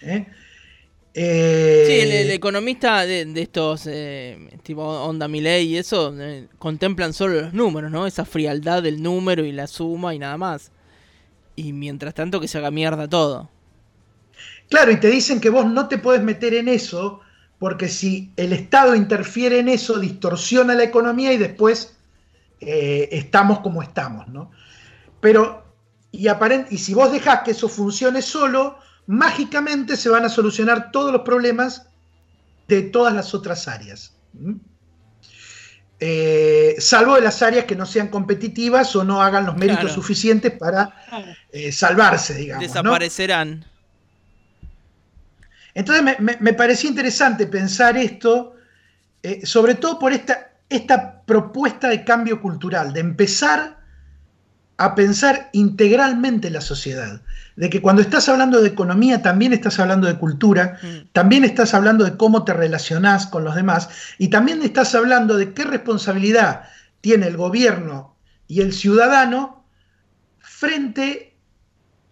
¿Eh? 0.00 0.26
sí, 1.14 1.20
el, 1.20 2.10
eh, 2.12 2.34
economista 2.34 3.06
de, 3.06 3.40
estos, 3.40 3.88
tipo 4.64 4.82
Onda 4.82 5.28
Miley 5.28 5.68
y 5.68 5.76
eso, 5.76 6.12
contemplan 6.58 7.12
solo 7.12 7.40
los 7.40 7.54
números, 7.54 7.92
¿no? 7.92 8.08
Esa 8.08 8.24
frialdad 8.24 8.82
del 8.82 9.00
número 9.00 9.44
y 9.44 9.52
la 9.52 9.68
suma 9.68 10.12
y 10.12 10.18
nada 10.18 10.36
más. 10.36 10.72
Y 11.54 11.72
mientras 11.72 12.14
tanto 12.14 12.40
que 12.40 12.48
se 12.48 12.58
haga 12.58 12.72
mierda 12.72 13.06
todo. 13.06 13.48
Claro, 14.70 14.92
y 14.92 15.00
te 15.00 15.10
dicen 15.10 15.40
que 15.40 15.50
vos 15.50 15.66
no 15.66 15.88
te 15.88 15.98
puedes 15.98 16.22
meter 16.22 16.54
en 16.54 16.68
eso, 16.68 17.20
porque 17.58 17.88
si 17.88 18.32
el 18.36 18.52
Estado 18.52 18.94
interfiere 18.94 19.58
en 19.58 19.68
eso, 19.68 19.98
distorsiona 19.98 20.74
la 20.74 20.84
economía 20.84 21.32
y 21.32 21.38
después 21.38 21.96
eh, 22.60 23.08
estamos 23.10 23.60
como 23.60 23.82
estamos, 23.82 24.28
¿no? 24.28 24.52
Pero, 25.20 25.64
y, 26.12 26.28
y 26.70 26.78
si 26.78 26.94
vos 26.94 27.10
dejás 27.10 27.40
que 27.42 27.50
eso 27.50 27.68
funcione 27.68 28.22
solo, 28.22 28.78
mágicamente 29.06 29.96
se 29.96 30.08
van 30.08 30.24
a 30.24 30.28
solucionar 30.28 30.92
todos 30.92 31.12
los 31.12 31.22
problemas 31.22 31.88
de 32.68 32.82
todas 32.82 33.12
las 33.12 33.34
otras 33.34 33.66
áreas. 33.66 34.14
Eh, 35.98 36.76
salvo 36.78 37.16
de 37.16 37.22
las 37.22 37.42
áreas 37.42 37.64
que 37.64 37.74
no 37.74 37.86
sean 37.86 38.06
competitivas 38.06 38.94
o 38.94 39.02
no 39.02 39.20
hagan 39.20 39.46
los 39.46 39.56
méritos 39.56 39.92
suficientes 39.92 40.52
para 40.52 40.94
eh, 41.50 41.72
salvarse, 41.72 42.34
digamos. 42.34 42.68
Desaparecerán. 42.68 43.66
Entonces 45.74 46.18
me, 46.20 46.52
parecía 46.54 46.90
interesante 46.90 47.46
pensar 47.46 47.96
esto, 47.96 48.56
eh, 49.22 49.44
sobre 49.44 49.74
todo 49.74 49.98
por 49.98 50.12
esta, 50.12 50.52
esta 50.68 51.22
propuesta 51.22 51.88
de 51.88 52.04
cambio 52.04 52.40
cultural, 52.40 52.92
de 52.92 53.00
empezar 53.00 53.80
a 54.80 54.94
pensar 54.94 55.50
integralmente 55.52 56.48
la 56.48 56.62
sociedad, 56.62 57.20
de 57.54 57.68
que 57.68 57.82
cuando 57.82 58.00
estás 58.00 58.30
hablando 58.30 58.62
de 58.62 58.68
economía 58.68 59.20
también 59.20 59.52
estás 59.52 59.78
hablando 59.78 60.06
de 60.06 60.16
cultura, 60.16 60.78
mm. 60.82 61.08
también 61.12 61.44
estás 61.44 61.74
hablando 61.74 62.04
de 62.04 62.16
cómo 62.16 62.44
te 62.44 62.54
relacionás 62.54 63.26
con 63.26 63.44
los 63.44 63.54
demás 63.54 63.90
y 64.16 64.28
también 64.28 64.62
estás 64.62 64.94
hablando 64.94 65.36
de 65.36 65.52
qué 65.52 65.64
responsabilidad 65.64 66.62
tiene 67.02 67.26
el 67.26 67.36
gobierno 67.36 68.16
y 68.46 68.62
el 68.62 68.72
ciudadano 68.72 69.66
frente 70.38 71.36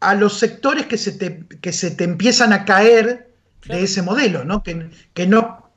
a 0.01 0.15
los 0.15 0.39
sectores 0.39 0.87
que 0.87 0.99
se 0.99 1.13
te, 1.13 1.47
que 1.63 1.73
se 1.73 1.91
te 1.91 2.05
empiezan 2.05 2.53
a 2.53 2.67
caer 2.67 3.28
de 3.69 3.83
ese 3.83 4.03
modelo, 4.03 4.45
¿no? 4.45 4.63
Que, 4.63 4.91
que, 5.15 5.27
no 5.27 5.71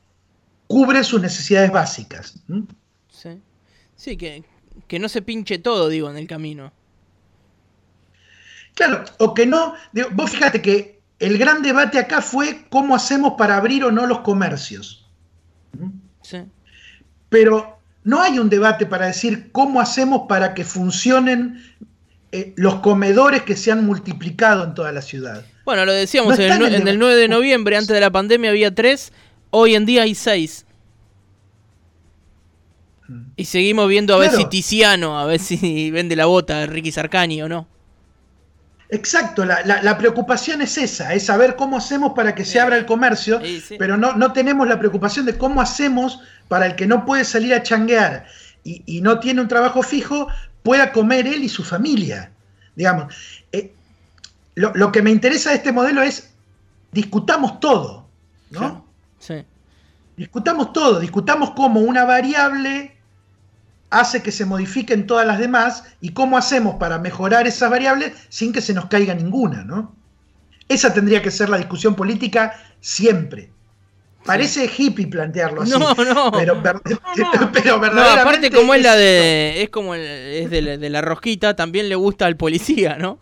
cubre 0.67 1.04
sus 1.04 1.21
necesidades 1.21 1.71
básicas. 1.71 2.39
Sí, 3.10 3.41
sí 3.95 4.17
que, 4.17 4.99
no 4.99 5.10
se 5.10 5.21
pinche 5.21 5.60
todo, 5.60 5.89
digo, 5.89 6.10
en 6.10 6.17
el 6.17 6.27
camino. 6.27 6.71
Claro, 8.73 9.04
o 9.19 9.34
que 9.34 9.45
no, 9.45 9.75
vos 10.13 10.32
fíjate 10.32 10.62
que 10.62 11.01
el 11.19 11.38
gran 11.38 11.62
debate 11.62 11.99
acá 11.99 12.21
fue 12.21 12.65
cómo 12.69 12.95
hacemos 12.95 13.34
para 13.38 13.58
abrir 13.58 13.84
o 13.84 13.91
no 13.91 14.08
los 14.08 14.19
comercios. 14.19 15.10
Sí. 16.21 16.39
Pero 17.30 17.80
no 18.04 18.21
hay 18.21 18.39
un 18.39 18.49
debate 18.49 18.86
para 18.86 19.08
decir 19.08 19.51
cómo 19.51 19.80
hacemos 19.80 20.23
para 20.27 20.54
que 20.54 20.63
funcionen 20.63 21.62
eh, 22.32 22.54
los 22.56 22.75
comedores 22.75 23.43
que 23.43 23.56
se 23.56 23.71
han 23.71 23.86
multiplicado 23.86 24.63
en 24.63 24.73
toda 24.73 24.91
la 24.91 25.01
ciudad. 25.01 25.45
Bueno, 25.65 25.86
lo 25.86 25.93
decíamos, 25.93 26.39
en, 26.39 26.52
el, 26.88 27.00
9 27.00 27.15
de 27.15 27.28
noviembre, 27.28 27.78
antes 27.78 27.93
de 27.93 28.02
la 28.02 28.12
pandemia, 28.12 28.50
había 28.50 28.74
tres, 28.74 29.12
hoy 29.52 29.76
en 29.76 29.86
día 29.86 30.04
hay 30.04 30.15
seis. 30.15 30.65
Mm. 33.08 33.32
Y 33.36 33.45
seguimos 33.45 33.88
viendo 33.88 34.15
a 34.15 34.17
ver 34.17 34.32
si 34.32 34.45
Tiziano, 34.45 35.19
a 35.19 35.26
ver 35.26 35.39
si 35.39 35.91
vende 35.91 36.15
la 36.15 36.26
bota 36.26 36.60
de 36.60 36.67
Ricky 36.67 36.91
Sarcani 36.91 37.41
o 37.41 37.50
no. 37.50 37.67
Exacto, 38.89 39.45
la, 39.45 39.97
preocupación 39.97 40.62
es 40.62 40.78
esa, 40.78 41.13
es 41.13 41.28
saber 41.28 41.56
cómo 41.56 41.78
hacemos 41.78 42.12
para 42.13 42.36
que 42.36 42.43
se 42.43 42.60
abra 42.60 42.76
el 42.76 42.86
comercio, 42.86 43.41
pero 43.80 43.95
no, 43.95 44.17
no, 44.17 44.34
tenemos 44.34 44.67
la 44.67 44.80
preocupación 44.80 45.26
de 45.26 45.38
cómo 45.38 45.62
hacemos 45.62 46.19
para 46.50 46.65
el 46.65 46.76
que 46.76 46.86
no 46.86 47.06
puede 47.06 47.24
salir 47.24 47.54
a 47.54 47.63
changuear 47.63 48.26
y, 48.63 49.02
no 49.02 49.19
tiene 49.19 49.39
un 49.39 49.47
trabajo 49.47 49.82
fijo, 49.82 50.28
pueda 50.62 50.91
comer 50.91 51.26
él 51.26 51.43
y 51.43 51.50
su 51.50 51.63
familia. 51.63 52.32
Digamos, 52.76 53.13
eh, 54.55 54.61
lo, 54.73 54.91
que 54.91 55.01
me 55.01 55.11
interesa 55.11 55.49
de 55.49 55.57
este 55.57 55.71
modelo 55.71 56.01
es 56.01 56.33
discutamos 56.91 57.59
todo, 57.59 58.07
¿no? 58.49 58.85
Sí. 59.19 59.45
Discutamos 60.17 60.73
todo, 60.73 60.99
discutamos 60.99 61.51
cómo 61.51 61.79
una 61.79 62.05
variable 62.05 62.95
hace 63.89 64.23
que 64.23 64.31
se 64.31 64.45
modifiquen 64.45 65.05
todas 65.05 65.27
las 65.27 65.39
demás 65.39 65.83
y 65.99 66.13
cómo 66.13 66.37
hacemos 66.37 66.75
para 66.75 66.97
mejorar 66.97 67.47
esas 67.47 67.69
variables 67.69 68.13
sin 68.29 68.53
que 68.53 68.61
se 68.61 68.73
nos 68.73 68.85
caiga 68.85 69.13
ninguna, 69.13 69.63
¿no? 69.63 69.95
Esa 70.67 70.93
tendría 70.93 71.21
que 71.21 71.31
ser 71.31 71.49
la 71.49 71.57
discusión 71.57 71.95
política 71.95 72.53
siempre. 72.79 73.51
Parece 74.25 74.69
hippie 74.77 75.07
plantearlo 75.07 75.63
así. 75.63 75.71
No, 75.71 75.79
no. 75.79 76.31
Pero, 76.31 76.61
verdaderamente. 76.61 76.99
No, 77.65 78.21
aparte, 78.21 78.51
como 78.51 78.73
es, 78.73 78.83
la 78.83 78.95
de. 78.95 79.63
Es 79.63 79.69
como 79.69 79.95
es 79.95 80.49
de 80.49 80.89
la, 80.89 81.01
rosquita, 81.01 81.55
también 81.55 81.89
le 81.89 81.95
gusta 81.95 82.25
al 82.25 82.37
policía, 82.37 82.97
¿no? 82.97 83.19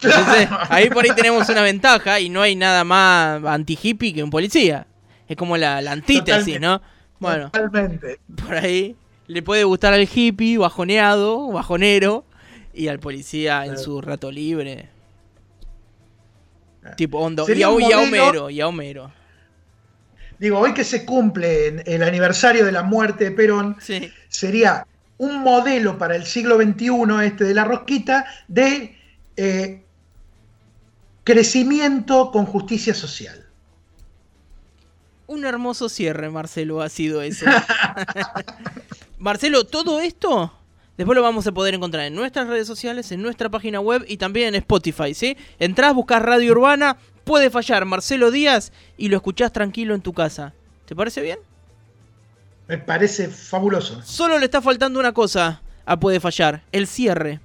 Entonces, 0.00 0.48
ahí 0.68 0.90
por 0.90 1.04
ahí 1.04 1.10
tenemos 1.14 1.48
una 1.48 1.62
ventaja 1.62 2.20
y 2.20 2.28
no 2.28 2.42
hay 2.42 2.54
nada 2.54 2.84
más 2.84 3.42
anti-hippie 3.44 4.14
que 4.14 4.22
un 4.22 4.30
policía. 4.30 4.86
Es 5.26 5.36
como 5.36 5.56
la, 5.56 5.82
la 5.82 5.92
antítesis, 5.92 6.60
¿no? 6.60 6.80
Bueno, 7.18 7.50
totalmente. 7.50 8.20
Por 8.44 8.54
ahí 8.54 8.96
le 9.26 9.42
puede 9.42 9.64
gustar 9.64 9.92
al 9.92 10.08
hippie 10.12 10.56
bajoneado, 10.58 11.50
bajonero, 11.52 12.24
y 12.72 12.88
al 12.88 13.00
policía 13.00 13.66
en 13.66 13.76
su 13.76 14.00
rato 14.00 14.30
libre. 14.30 14.88
Ah. 16.84 16.94
Tipo 16.96 17.18
hondo. 17.18 17.44
Y 17.48 17.62
a, 17.62 17.70
Homero, 17.70 18.50
y 18.50 18.60
a 18.60 18.68
Homero. 18.68 19.12
Digo, 20.38 20.60
hoy 20.60 20.72
que 20.72 20.84
se 20.84 21.04
cumple 21.04 21.82
el 21.84 22.02
aniversario 22.04 22.64
de 22.64 22.70
la 22.70 22.84
muerte 22.84 23.24
de 23.24 23.30
Perón, 23.32 23.76
sería 24.28 24.86
un 25.18 25.42
modelo 25.42 25.98
para 25.98 26.14
el 26.14 26.24
siglo 26.24 26.56
XXI, 26.56 26.90
este 27.24 27.44
de 27.44 27.54
la 27.54 27.64
rosquita, 27.64 28.24
de 28.46 28.96
eh, 29.36 29.82
crecimiento 31.28 32.30
con 32.30 32.46
justicia 32.46 32.94
social. 32.94 33.44
Un 35.26 35.44
hermoso 35.44 35.90
cierre, 35.90 36.30
Marcelo, 36.30 36.80
ha 36.80 36.88
sido 36.88 37.20
eso. 37.20 37.44
Marcelo, 39.18 39.64
todo 39.64 40.00
esto 40.00 40.54
después 40.96 41.14
lo 41.14 41.22
vamos 41.22 41.46
a 41.46 41.52
poder 41.52 41.74
encontrar 41.74 42.06
en 42.06 42.14
nuestras 42.14 42.48
redes 42.48 42.66
sociales, 42.66 43.12
en 43.12 43.20
nuestra 43.20 43.50
página 43.50 43.78
web 43.78 44.06
y 44.08 44.16
también 44.16 44.48
en 44.48 44.62
Spotify, 44.62 45.12
¿sí? 45.12 45.36
Entrás, 45.58 45.92
buscas 45.92 46.22
Radio 46.22 46.52
Urbana, 46.52 46.96
puede 47.24 47.50
fallar 47.50 47.84
Marcelo 47.84 48.30
Díaz 48.30 48.72
y 48.96 49.08
lo 49.08 49.16
escuchás 49.16 49.52
tranquilo 49.52 49.94
en 49.94 50.00
tu 50.00 50.14
casa. 50.14 50.54
¿Te 50.86 50.96
parece 50.96 51.20
bien? 51.20 51.40
Me 52.68 52.78
parece 52.78 53.28
fabuloso. 53.28 54.00
Solo 54.02 54.38
le 54.38 54.46
está 54.46 54.62
faltando 54.62 54.98
una 54.98 55.12
cosa 55.12 55.60
a 55.84 56.00
Puede 56.00 56.20
Fallar, 56.20 56.62
el 56.72 56.86
cierre. 56.86 57.40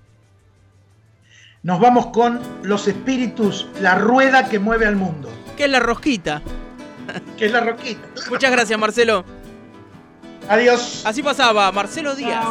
Nos 1.64 1.80
vamos 1.80 2.08
con 2.08 2.42
los 2.64 2.90
espíritus, 2.90 3.70
la 3.80 3.96
rueda 3.96 4.50
que 4.50 4.60
mueve 4.60 4.86
al 4.86 4.98
mundo. 4.98 5.30
Que 5.56 5.64
es 5.64 5.70
la 5.70 5.80
rosquita. 5.80 6.42
que 7.38 7.46
es 7.46 7.54
la 7.54 7.62
rosquita. 7.62 8.02
Muchas 8.30 8.52
gracias, 8.52 8.78
Marcelo. 8.78 9.24
Adiós. 10.50 11.04
Así 11.06 11.24
pasaba 11.24 11.72
Marcelo 11.72 12.16
Díaz. 12.16 12.50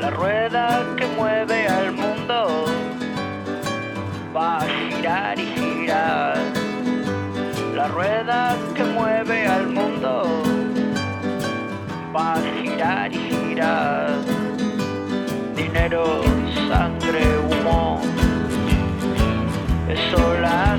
La 0.00 0.10
rueda 0.10 0.84
que 0.98 1.06
mueve 1.06 1.66
al 1.66 1.92
mundo 1.92 2.66
va 4.36 4.58
a 4.58 4.66
girar 4.66 5.38
y. 5.38 5.49
La 8.00 8.06
rueda 8.06 8.56
que 8.74 8.82
mueve 8.82 9.46
al 9.46 9.66
mundo 9.66 10.42
va 12.16 12.32
a 12.32 12.40
girar 12.62 13.12
y 13.12 13.18
girar 13.18 14.08
dinero, 15.54 16.22
sangre, 16.66 17.22
humo. 17.50 18.00
Eso 19.86 20.34
la 20.40 20.78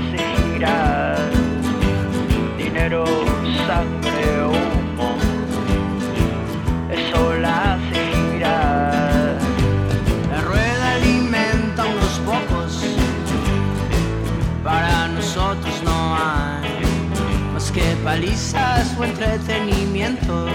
palizas 18.32 18.96
o 18.98 19.04
entretenimientos 19.04 20.50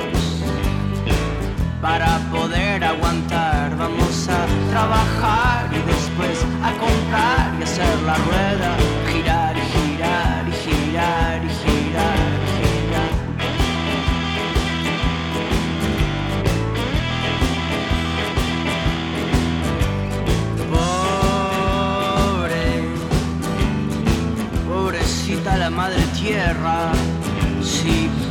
para 1.81 2.17
poder 2.31 2.83
aguantar. 2.83 3.77
Vamos 3.77 4.27
a 4.29 4.47
trabajar 4.71 5.69
y 5.71 5.79
después 5.85 6.43
a 6.63 6.71
comprar 6.73 7.55
y 7.59 7.63
hacer 7.63 8.01
la 8.01 8.15
rueda 8.15 8.77
girar 9.11 9.55
y 9.55 9.61
girar 9.61 10.47
y 10.47 10.51
girar 10.51 11.43
y 11.45 11.49
girar 11.49 12.17
y 12.45 12.49
girar. 12.57 13.11
Pobre, 22.41 22.65
pobrecita 24.67 25.57
la 25.57 25.69
madre 25.69 26.03
tierra. 26.19 26.91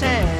quieren 0.00 0.39